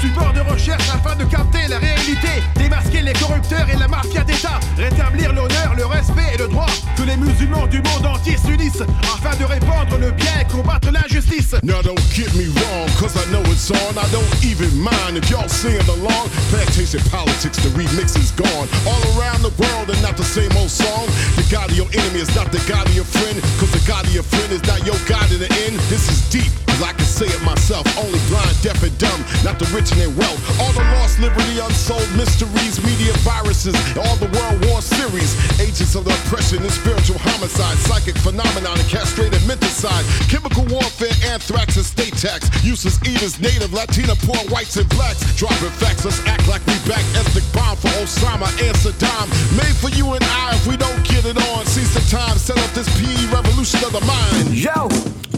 [0.00, 4.58] support de recherche afin de capter la réalité, démasquer les corrupteurs et la mafia d'État,
[4.76, 6.66] rétablir l'honneur, le respect et le droit,
[6.96, 11.54] que les musulmans du monde entier s'unissent afin de répandre le bien et combattre l'injustice.
[11.62, 13.94] Now don't get me wrong, cause I know it's on.
[13.96, 16.28] I don't even mind if y'all sing along.
[16.50, 18.66] Plantation politics, the remix is gone.
[18.86, 21.06] All around the world and not the same old song.
[21.36, 24.06] The God of your enemy is not the God of your friend, cause the God
[24.06, 25.78] of your friend is not your God in the end.
[25.88, 26.50] This is deep,
[26.82, 27.84] I can say it myself.
[28.00, 30.40] Only blind, deaf, and dumb, not the rich and their wealth.
[30.60, 35.36] All the lost liberty, unsolved mysteries, media viruses, all the world war series.
[35.60, 40.04] Agents of the oppression and spiritual homicide, psychic phenomenon and castrated menticide.
[40.32, 42.48] Chemical warfare, anthrax and state tax.
[42.64, 45.20] Useless eaters, native, Latina, poor whites and blacks.
[45.36, 47.04] Dropping facts, let's act like we back.
[47.16, 49.28] Ethnic bomb for Osama and Saddam.
[49.56, 51.66] Made for you and I if we don't get it on.
[51.66, 54.56] Seize the time, set up this PE revolution of the mind.
[54.56, 55.29] Yo!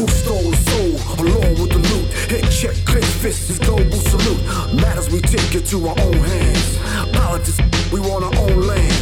[0.00, 2.08] Full stolen soul, along with the loot.
[2.32, 4.40] Head check, clenched fist is global salute.
[4.80, 6.78] Matters we take it to our own hands.
[7.12, 7.60] Politics,
[7.92, 8.96] we want our own land.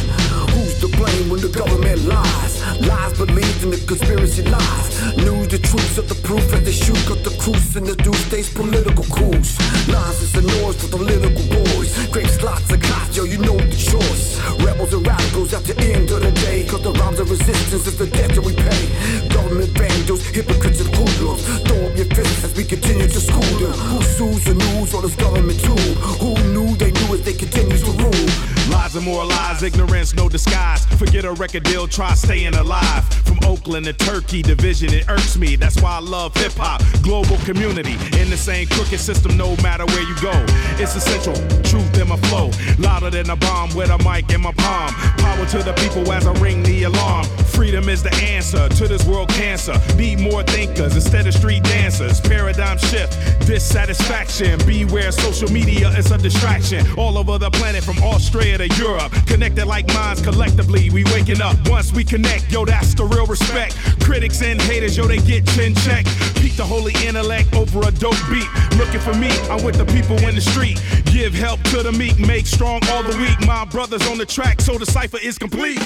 [0.51, 2.59] Who's to when the government lies?
[2.81, 5.15] Lies believed in the conspiracy lies.
[5.17, 8.51] News the truth of the proof as they shoot up the cruise and the doomsday's
[8.53, 9.55] political coups.
[9.87, 11.89] Lines is the noise for the political boys.
[12.11, 14.39] Great lots of cots, yo, you know the choice.
[14.59, 16.67] Rebels and radicals at the end of the day.
[16.67, 18.83] Cause the rhymes of resistance is the debt that we pay.
[19.29, 21.43] Government vandals, hypocrites and hoodlums.
[21.63, 23.73] Throw up your fists as we continue to school them.
[23.87, 25.93] Who sues the news on this government tool?
[26.19, 28.29] Who knew they knew as they continue to rule?
[28.69, 30.88] Lies and more lies, ignorance, no disguise.
[30.97, 33.03] Forget a record deal, try staying alive.
[33.25, 35.55] From Oakland to Turkey, division, it irks me.
[35.55, 36.81] That's why I love hip hop.
[37.01, 40.33] Global community in the same crooked system, no matter where you go.
[40.81, 42.51] It's essential, truth in my flow.
[42.77, 44.89] Louder than a bomb with a mic in my palm.
[45.17, 47.25] Power to the people as I ring the alarm.
[47.53, 49.73] Freedom is the answer to this world cancer.
[49.97, 52.21] Be more thinkers instead of street dancers.
[52.21, 53.13] Paradigm shift,
[53.45, 54.59] dissatisfaction.
[54.65, 56.85] Beware, social media is a distraction.
[56.97, 59.11] All over the planet from Australia to Europe.
[59.27, 61.57] Connected like minds collectively, we waking up.
[61.67, 63.75] Once we connect, yo, that's the real respect.
[64.01, 66.05] Critics and haters, yo, they get chin check.
[66.35, 68.47] Peak the holy intellect over a dope beat.
[68.77, 70.81] Looking for me, I'm with the people in the street.
[71.11, 73.39] Give help to the meek, make strong all the weak.
[73.45, 75.81] My brothers on the track, so the cipher is complete.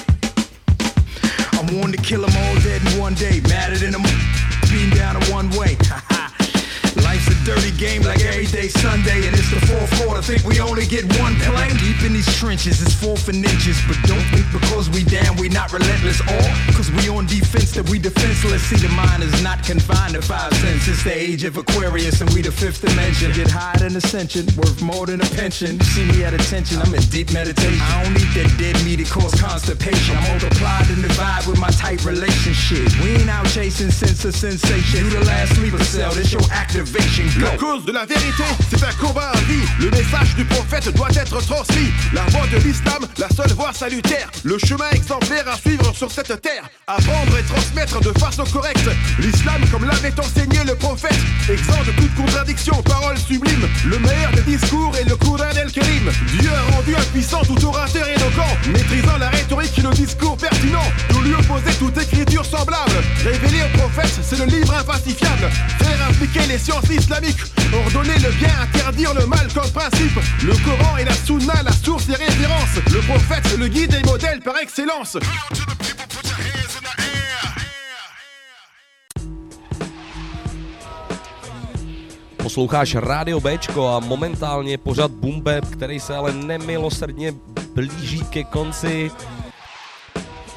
[1.52, 3.40] I'm on to kill them all dead in one day.
[3.48, 3.98] Madder than a
[4.68, 5.76] beating down a one way.
[7.14, 10.20] Life's a dirty game like every day Sunday, and it's the fourth quarter.
[10.20, 11.70] Think we only get one play?
[11.78, 13.78] Deep in these trenches, it's fourth and inches.
[13.86, 16.18] But don't think because we down, we not relentless.
[16.26, 18.66] All cause we on defense that we defenseless.
[18.66, 20.88] See, the mind is not confined to five cents.
[20.88, 23.30] It's the age of Aquarius, and we the fifth dimension.
[23.30, 25.78] Get higher than ascension, worth more than a pension.
[25.94, 27.78] See me at attention, I'm in deep meditation.
[27.78, 30.18] I don't eat that dead meat, it cause constipation.
[30.18, 32.90] I multiplied and divide with my tight relationship.
[32.98, 35.06] We ain't out chasing sense of sensation.
[35.06, 37.03] You the last sleeper cell, this your activation.
[37.38, 39.62] La cause de la vérité, c'est un combat à vie.
[39.78, 41.92] Le message du prophète doit être transmis.
[42.12, 44.30] La voie de l'islam, la seule voie salutaire.
[44.42, 46.64] Le chemin exemplaire à suivre sur cette terre.
[46.86, 48.88] Apprendre et transmettre de façon correcte.
[49.18, 51.18] L'islam comme l'avait enseigné le prophète.
[51.50, 53.68] Exempt de toute contradiction, parole sublime.
[53.84, 56.10] Le meilleur des discours est le Coran el-Kérim.
[56.38, 58.56] Dieu a rendu impuissant tout orateur éloquent.
[58.72, 60.90] Maîtrisant la rhétorique et le discours pertinent.
[61.12, 62.96] Nous lui opposer toute écriture semblable.
[63.24, 65.50] Révéler au prophète, c'est le livre impacifiable.
[65.78, 67.44] Faire appliquer les sciences islamiques.
[67.72, 70.18] Ordonner le bien, interdire le mal comme principe.
[70.42, 72.76] Le Coran et la Sunna, la source et référence.
[72.92, 75.16] Le prophète, le guide et modèle par excellence.
[82.42, 87.32] Posloucháš Rádio Bčko a momentálně pořad Bumbeb, který se ale nemilosrdně
[87.74, 89.10] blíží ke konci.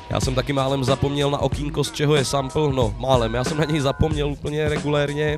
[0.09, 3.57] Já jsem taky málem zapomněl na okýnko, z čeho je sample, no málem, já jsem
[3.57, 5.37] na něj zapomněl úplně regulérně,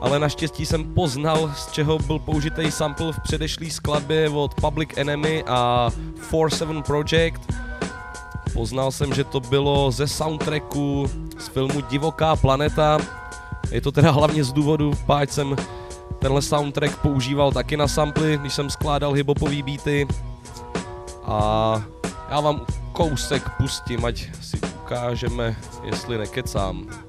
[0.00, 5.44] ale naštěstí jsem poznal, z čeho byl použitý sample v předešlý skladbě od Public Enemy
[5.46, 5.90] a
[6.28, 7.40] 47 Project.
[8.52, 12.98] Poznal jsem, že to bylo ze soundtracku z filmu Divoká planeta.
[13.70, 15.56] Je to teda hlavně z důvodu, páč jsem
[16.18, 20.06] tenhle soundtrack používal taky na samply, když jsem skládal hiphopový beaty.
[21.24, 21.82] A
[22.30, 27.07] já vám kousek pustím, ať si ukážeme, jestli nekecám.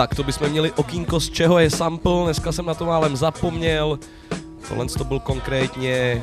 [0.00, 3.98] Tak to bychom měli okýnko, z čeho je sample, dneska jsem na to málem zapomněl.
[4.68, 6.22] Tohle to byl konkrétně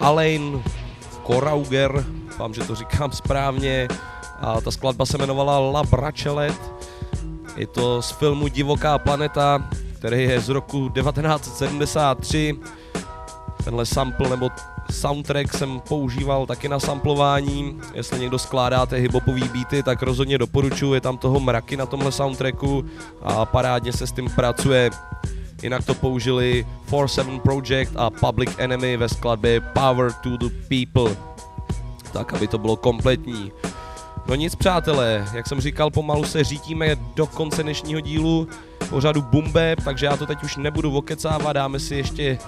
[0.00, 0.62] Alain
[1.22, 2.04] Korauger,
[2.38, 3.88] vám, že to říkám správně.
[4.40, 6.72] A ta skladba se jmenovala La Bracelet.
[7.56, 12.58] Je to z filmu Divoká planeta, který je z roku 1973.
[13.64, 14.48] Tenhle sample nebo
[14.92, 17.80] soundtrack jsem používal taky na samplování.
[17.94, 22.84] Jestli někdo skládáte hiphopový beaty, tak rozhodně doporučuji, je tam toho mraky na tomhle soundtracku
[23.22, 24.90] a parádně se s tím pracuje.
[25.62, 31.16] Jinak to použili 47 Project a Public Enemy ve skladbě Power to the People.
[32.12, 33.52] Tak, aby to bylo kompletní.
[34.26, 38.48] No nic přátelé, jak jsem říkal, pomalu se řítíme do konce dnešního dílu
[38.90, 42.38] pořadu Bumbe, takže já to teď už nebudu okecávat, dáme si ještě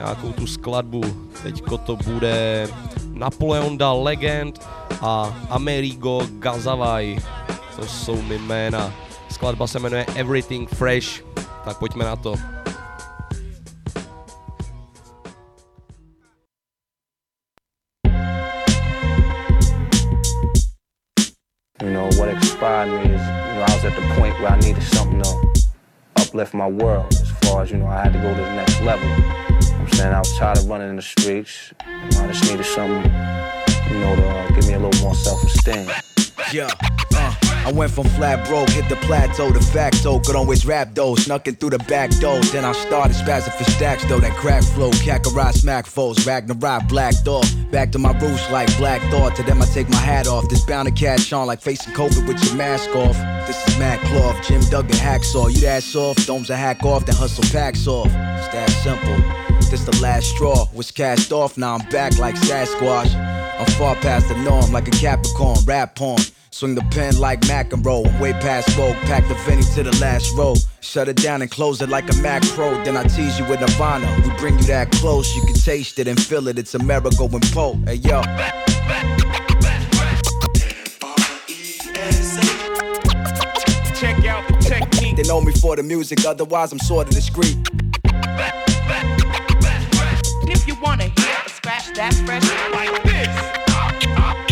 [0.00, 1.02] nějakou tu skladbu.
[1.42, 2.68] Teďko to bude
[3.12, 4.60] Napoleon da Legend
[5.00, 7.18] a Amerigo Gazavaj.
[7.76, 8.92] To jsou mi jména.
[9.28, 11.22] Skladba se jmenuje Everything Fresh,
[11.64, 12.34] tak pojďme na to.
[21.82, 24.58] You know, what inspired me is, you know, I was at the point where I
[24.58, 25.30] needed something to
[26.16, 28.80] uplift my world as far as, you know, I had to go to the next
[28.80, 29.08] level.
[29.08, 31.72] I'm saying I was tired of running in the streets.
[31.80, 33.04] I just needed something,
[33.90, 35.88] you know, to uh, give me a little more self-esteem.
[36.52, 36.70] Yeah,
[37.14, 37.25] uh,
[37.66, 40.20] I went from flat broke, hit the plateau, de facto.
[40.20, 42.38] Could always rap though, snuck in through the back door.
[42.52, 44.92] Then I started spazzing for stacks though, that crack flow.
[44.92, 47.52] Kakarot smack foes, Ragnarok blacked off.
[47.72, 49.34] Back to my roots like black thought.
[49.34, 50.48] To them I take my hat off.
[50.48, 53.16] This bound to catch on like facing COVID with your mask off.
[53.48, 55.52] This is Matt Cloth, Jim Duggan hacksaw.
[55.52, 58.06] You that soft, domes a hack off, then hustle packs off.
[58.06, 59.16] It's that simple.
[59.68, 63.12] This the last straw, was cast off, now I'm back like Sasquatch.
[63.58, 66.22] I'm far past the norm, like a Capricorn, rap porn.
[66.56, 68.96] Swing the pen like McEnroe, way past vogue.
[69.04, 70.54] Pack the Vinny to the last row.
[70.80, 72.82] Shut it down and close it like a Mac Pro.
[72.82, 74.06] Then I tease you with Nirvana.
[74.24, 76.58] We bring you that close, you can taste it and feel it.
[76.58, 77.74] It's Amerigo and Poe.
[77.84, 78.22] Hey yo.
[83.92, 85.16] Check out the technique.
[85.16, 87.58] They know me for the music, otherwise I'm sorta discreet.
[90.48, 94.45] If you wanna hear a scratch that's fresh like this.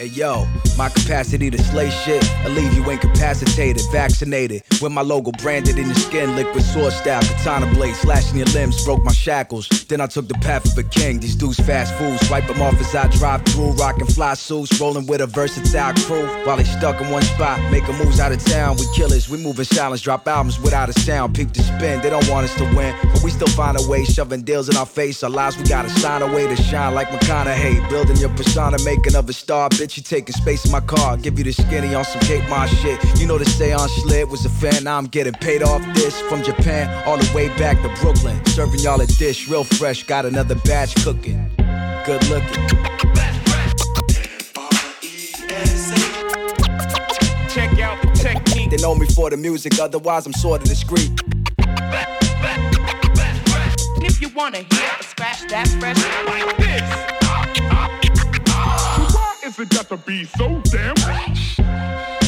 [0.00, 0.48] Hey yo,
[0.78, 5.84] my capacity to slay shit, I leave you incapacitated, vaccinated, with my logo branded in
[5.84, 9.68] your skin, liquid sword style, katana blade, slashing your limbs, broke my shackles.
[9.88, 12.80] Then I took the path of a king, these dudes fast foods, swipe them off
[12.80, 16.98] as I drive through, rocking fly suits, rolling with a versatile crew, while they stuck
[17.02, 18.78] in one spot, making moves out of town.
[18.78, 22.00] We killers, we move in silence, drop albums without a sound, peak the spin.
[22.00, 24.78] They don't want us to win, but we still find a way, shoving deals in
[24.78, 25.22] our face.
[25.22, 29.14] Our lives, we gotta sign a way to shine like McConaughey, building your persona, making
[29.14, 29.68] of a star.
[29.68, 32.70] Bitch, you taking space in my car, give you the skinny on some Kate Moss
[32.80, 32.98] shit.
[33.18, 36.20] You know the say on slid was a fan, now I'm getting paid off this
[36.22, 40.04] from Japan all the way back to Brooklyn, serving y'all a dish real fresh.
[40.04, 41.50] Got another batch cooking,
[42.04, 42.66] good looking.
[47.48, 48.70] Check out the technique.
[48.70, 51.10] They know me for the music, otherwise I'm sorta discreet.
[54.02, 58.09] If you wanna hear a scratch that fresh like this.
[59.50, 62.19] Is it got to be so damn rich?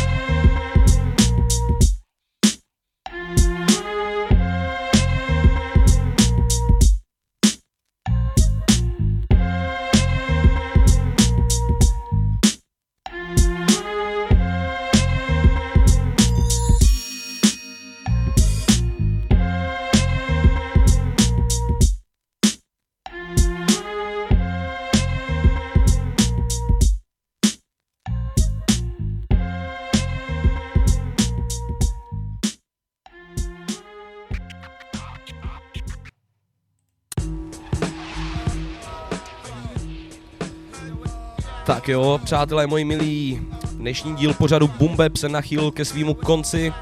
[41.82, 46.72] Tak jo, přátelé moji milí, dnešní díl pořadu Bumbeb se nachýlil ke svýmu konci.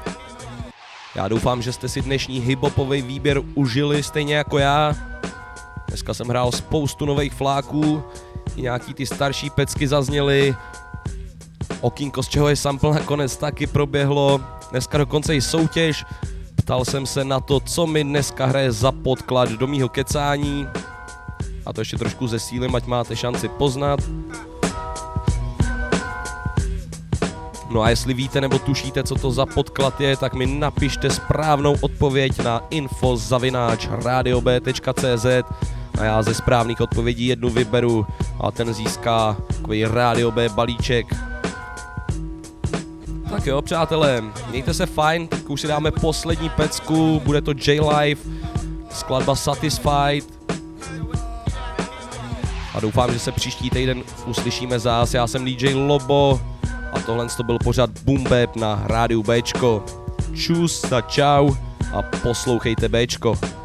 [1.15, 4.95] Já doufám, že jste si dnešní hiphopový výběr užili stejně jako já.
[5.87, 8.03] Dneska jsem hrál spoustu nových fláků,
[8.55, 10.55] i nějaký ty starší pecky zazněly.
[11.81, 14.41] Okýnko, z čeho je sample nakonec taky proběhlo.
[14.71, 16.05] Dneska dokonce i soutěž.
[16.55, 20.67] Ptal jsem se na to, co mi dneska hraje za podklad do mýho kecání.
[21.65, 23.99] A to ještě trošku zesílím, ať máte šanci poznat.
[27.71, 31.75] No a jestli víte nebo tušíte, co to za podklad je, tak mi napište správnou
[31.81, 35.25] odpověď na info.radiob.cz
[35.99, 38.05] a já ze správných odpovědí jednu vyberu
[38.39, 41.15] a ten získá takový Radio B balíček.
[43.29, 48.21] Tak jo, přátelé, mějte se fajn, tak už si dáme poslední pecku, bude to J-Live,
[48.89, 50.25] skladba Satisfied.
[52.73, 55.13] A doufám, že se příští týden uslyšíme zás.
[55.13, 56.41] Já jsem DJ Lobo
[56.93, 59.85] a tohle to byl pořad Boom Bap na rádiu Bčko.
[60.33, 61.51] Čus a čau
[61.93, 63.60] a poslouchejte Bčko.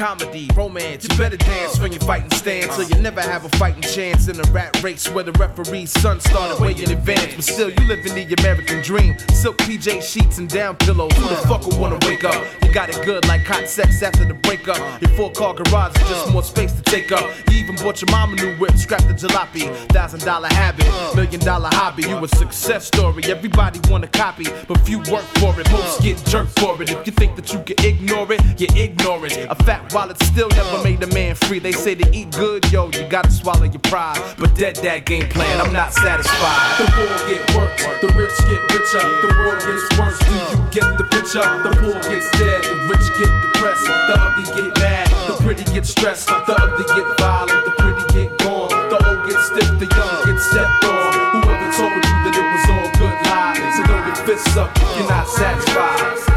[0.00, 1.04] Comedy, romance.
[1.04, 4.40] You better dance when you're fighting stance, so you never have a fighting chance in
[4.40, 7.34] a rat race where the referee's son started way in advance.
[7.34, 9.18] But still, you live in the American dream.
[9.34, 11.12] Silk PJ sheets and down pillows.
[11.12, 12.42] Who the fuck would wanna wake up?
[12.62, 14.78] You got it good like hot sex after the breakup.
[15.02, 17.28] Your four car garage is just more space to take up.
[17.50, 19.68] You even bought your mama new whip, scrapped the jalopy.
[19.88, 22.04] Thousand dollar habit, million dollar hobby.
[22.04, 23.22] You a success story.
[23.24, 25.70] Everybody wanna copy, but few work for it.
[25.70, 26.90] Most get jerked for it.
[26.90, 29.36] If you think that you can ignore it, you ignore it.
[29.50, 30.82] A fat wallet still never uh.
[30.82, 31.58] made a man free.
[31.58, 34.18] They say to eat good, yo, you gotta swallow your pride.
[34.38, 36.78] But dead that game plan, I'm not satisfied.
[36.78, 40.18] The poor get worse, the rich get richer, the world gets worse.
[40.20, 41.42] Do you get the picture?
[41.42, 45.86] The poor gets dead, the rich get depressed, the ugly get mad, the pretty get
[45.86, 50.14] stressed, the ugly get violent, the pretty get gone, the old get stiff, the young
[50.26, 51.42] get stepped on.
[51.42, 54.98] Whoever told you that it was all good lies, so throw your fists up if
[54.98, 56.29] you're not satisfied.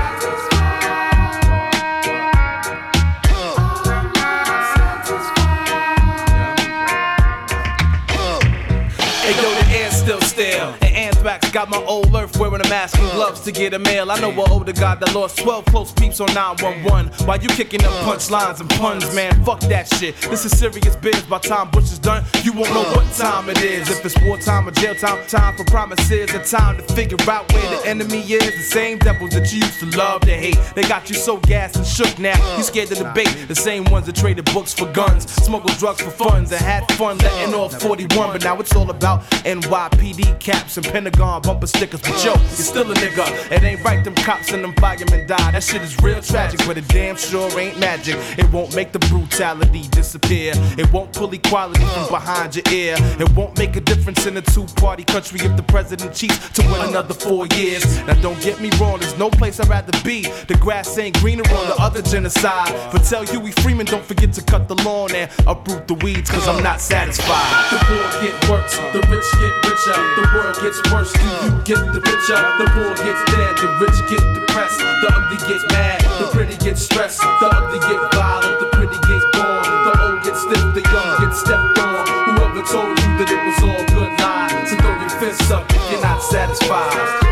[11.64, 14.11] Got my old earth wearing a mask and gloves to get a mail.
[14.11, 17.26] I know an older guy that lost 12 close peeps on 911.
[17.26, 20.16] While you kicking up punchlines and puns, man, fuck that shit.
[20.30, 21.24] This is serious biz.
[21.24, 23.89] By time Bush is done, you won't know what time it is.
[23.89, 27.78] If it's wartime or jail time, time for promises, and time to figure out where
[27.78, 28.43] the enemy is.
[28.43, 30.59] The same devils that you used to love to hate.
[30.76, 32.57] They got you so gassed and shook now.
[32.57, 33.47] You scared to debate.
[33.47, 37.18] The same ones that traded books for guns, smuggled drugs for funds, and had fun
[37.20, 38.34] letting off 41.
[38.34, 42.01] But now it's all about NYPD caps and Pentagon bumper stickers.
[42.01, 43.51] But yo, you're still a nigga.
[43.51, 45.51] It ain't right, them cops and them firemen die.
[45.51, 48.16] That shit is real tragic, but it damn sure ain't magic.
[48.38, 50.54] It won't make the brutality disappear.
[50.78, 52.95] It won't pull equality from behind your ear.
[53.20, 56.62] It won't make a difference in a two party country if the president cheats to
[56.64, 57.84] win another four years.
[58.08, 60.24] Now, don't get me wrong, there's no place I'd rather be.
[60.47, 62.74] The grass ain't greener on the other genocide.
[62.91, 66.47] But tell Huey Freeman, don't forget to cut the lawn and uproot the weeds, cause
[66.47, 67.72] I'm not satisfied.
[67.72, 71.14] The poor get worse, the rich get richer, the world gets worse.
[71.44, 72.39] You get the picture?
[72.58, 76.78] The poor gets dead, the rich get depressed, the ugly get mad, the pretty get
[76.78, 81.20] stressed, the ugly get violent, the pretty get born, the old get stiff, the young
[81.20, 82.08] get stepped on.
[82.38, 85.91] Whoever told you that it was all good lies, so throw your fists up if
[85.91, 87.22] you're not satisfied.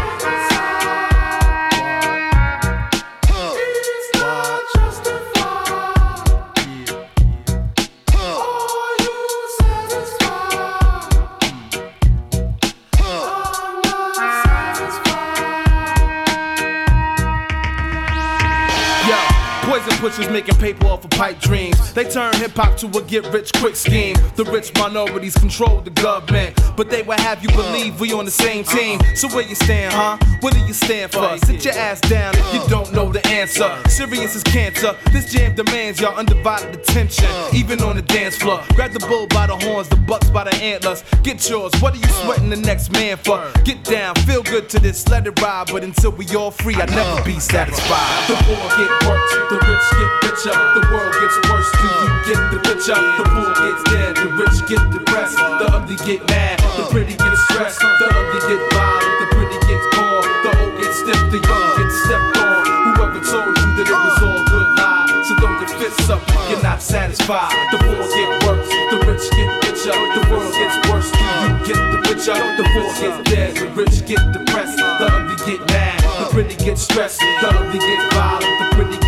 [19.82, 21.94] Poison pushers making paper off of pipe dreams.
[21.94, 24.16] They turn hip hop to a get rich quick scheme.
[24.36, 28.32] The rich minorities control the government, but they will have you believe we on the
[28.32, 29.00] same team.
[29.16, 30.18] So where you stand, huh?
[30.42, 31.38] What do you stand for?
[31.46, 32.68] Sit your ass down if you uh.
[32.68, 33.64] don't know the answer.
[33.64, 33.88] Uh.
[33.88, 34.96] Serious is cancer.
[35.12, 37.50] This jam demands your undivided attention, uh.
[37.54, 38.64] even on the dance floor.
[38.76, 41.04] Grab the bull by the horns, the bucks by the antlers.
[41.24, 41.72] Get yours.
[41.82, 43.52] What are you sweating the next man for?
[43.64, 45.68] Get down, feel good to this, let it ride.
[45.72, 48.28] But until we all free, I'll never be satisfied.
[48.28, 51.72] The poor get worse, the rich get richer, the world gets worse.
[51.80, 53.00] Do you get the picture?
[53.00, 57.36] The poor gets dead, the rich get depressed, the ugly get mad, the pretty get
[57.48, 61.68] stressed, the ugly get violent, the pretty gets born, the old get stiff, the young
[61.80, 62.64] get stepped on.
[62.96, 66.64] Whoever told you that it was all good lies, so throw your fists up you're
[66.64, 67.56] not satisfied.
[67.72, 71.10] The poor get worse, the rich get richer, the world gets worse.
[71.12, 72.36] Do you get the picture?
[72.60, 76.78] The poor gets dead, the rich get depressed, the ugly get mad, the pretty get
[76.78, 79.01] stressed, the ugly get violent, the pretty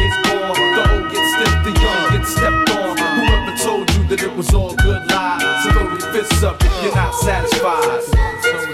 [1.44, 2.98] old the young get stepped on.
[2.98, 6.84] Whoever told you that it was all good lies, so throw your fists up if
[6.84, 8.73] you're not satisfied.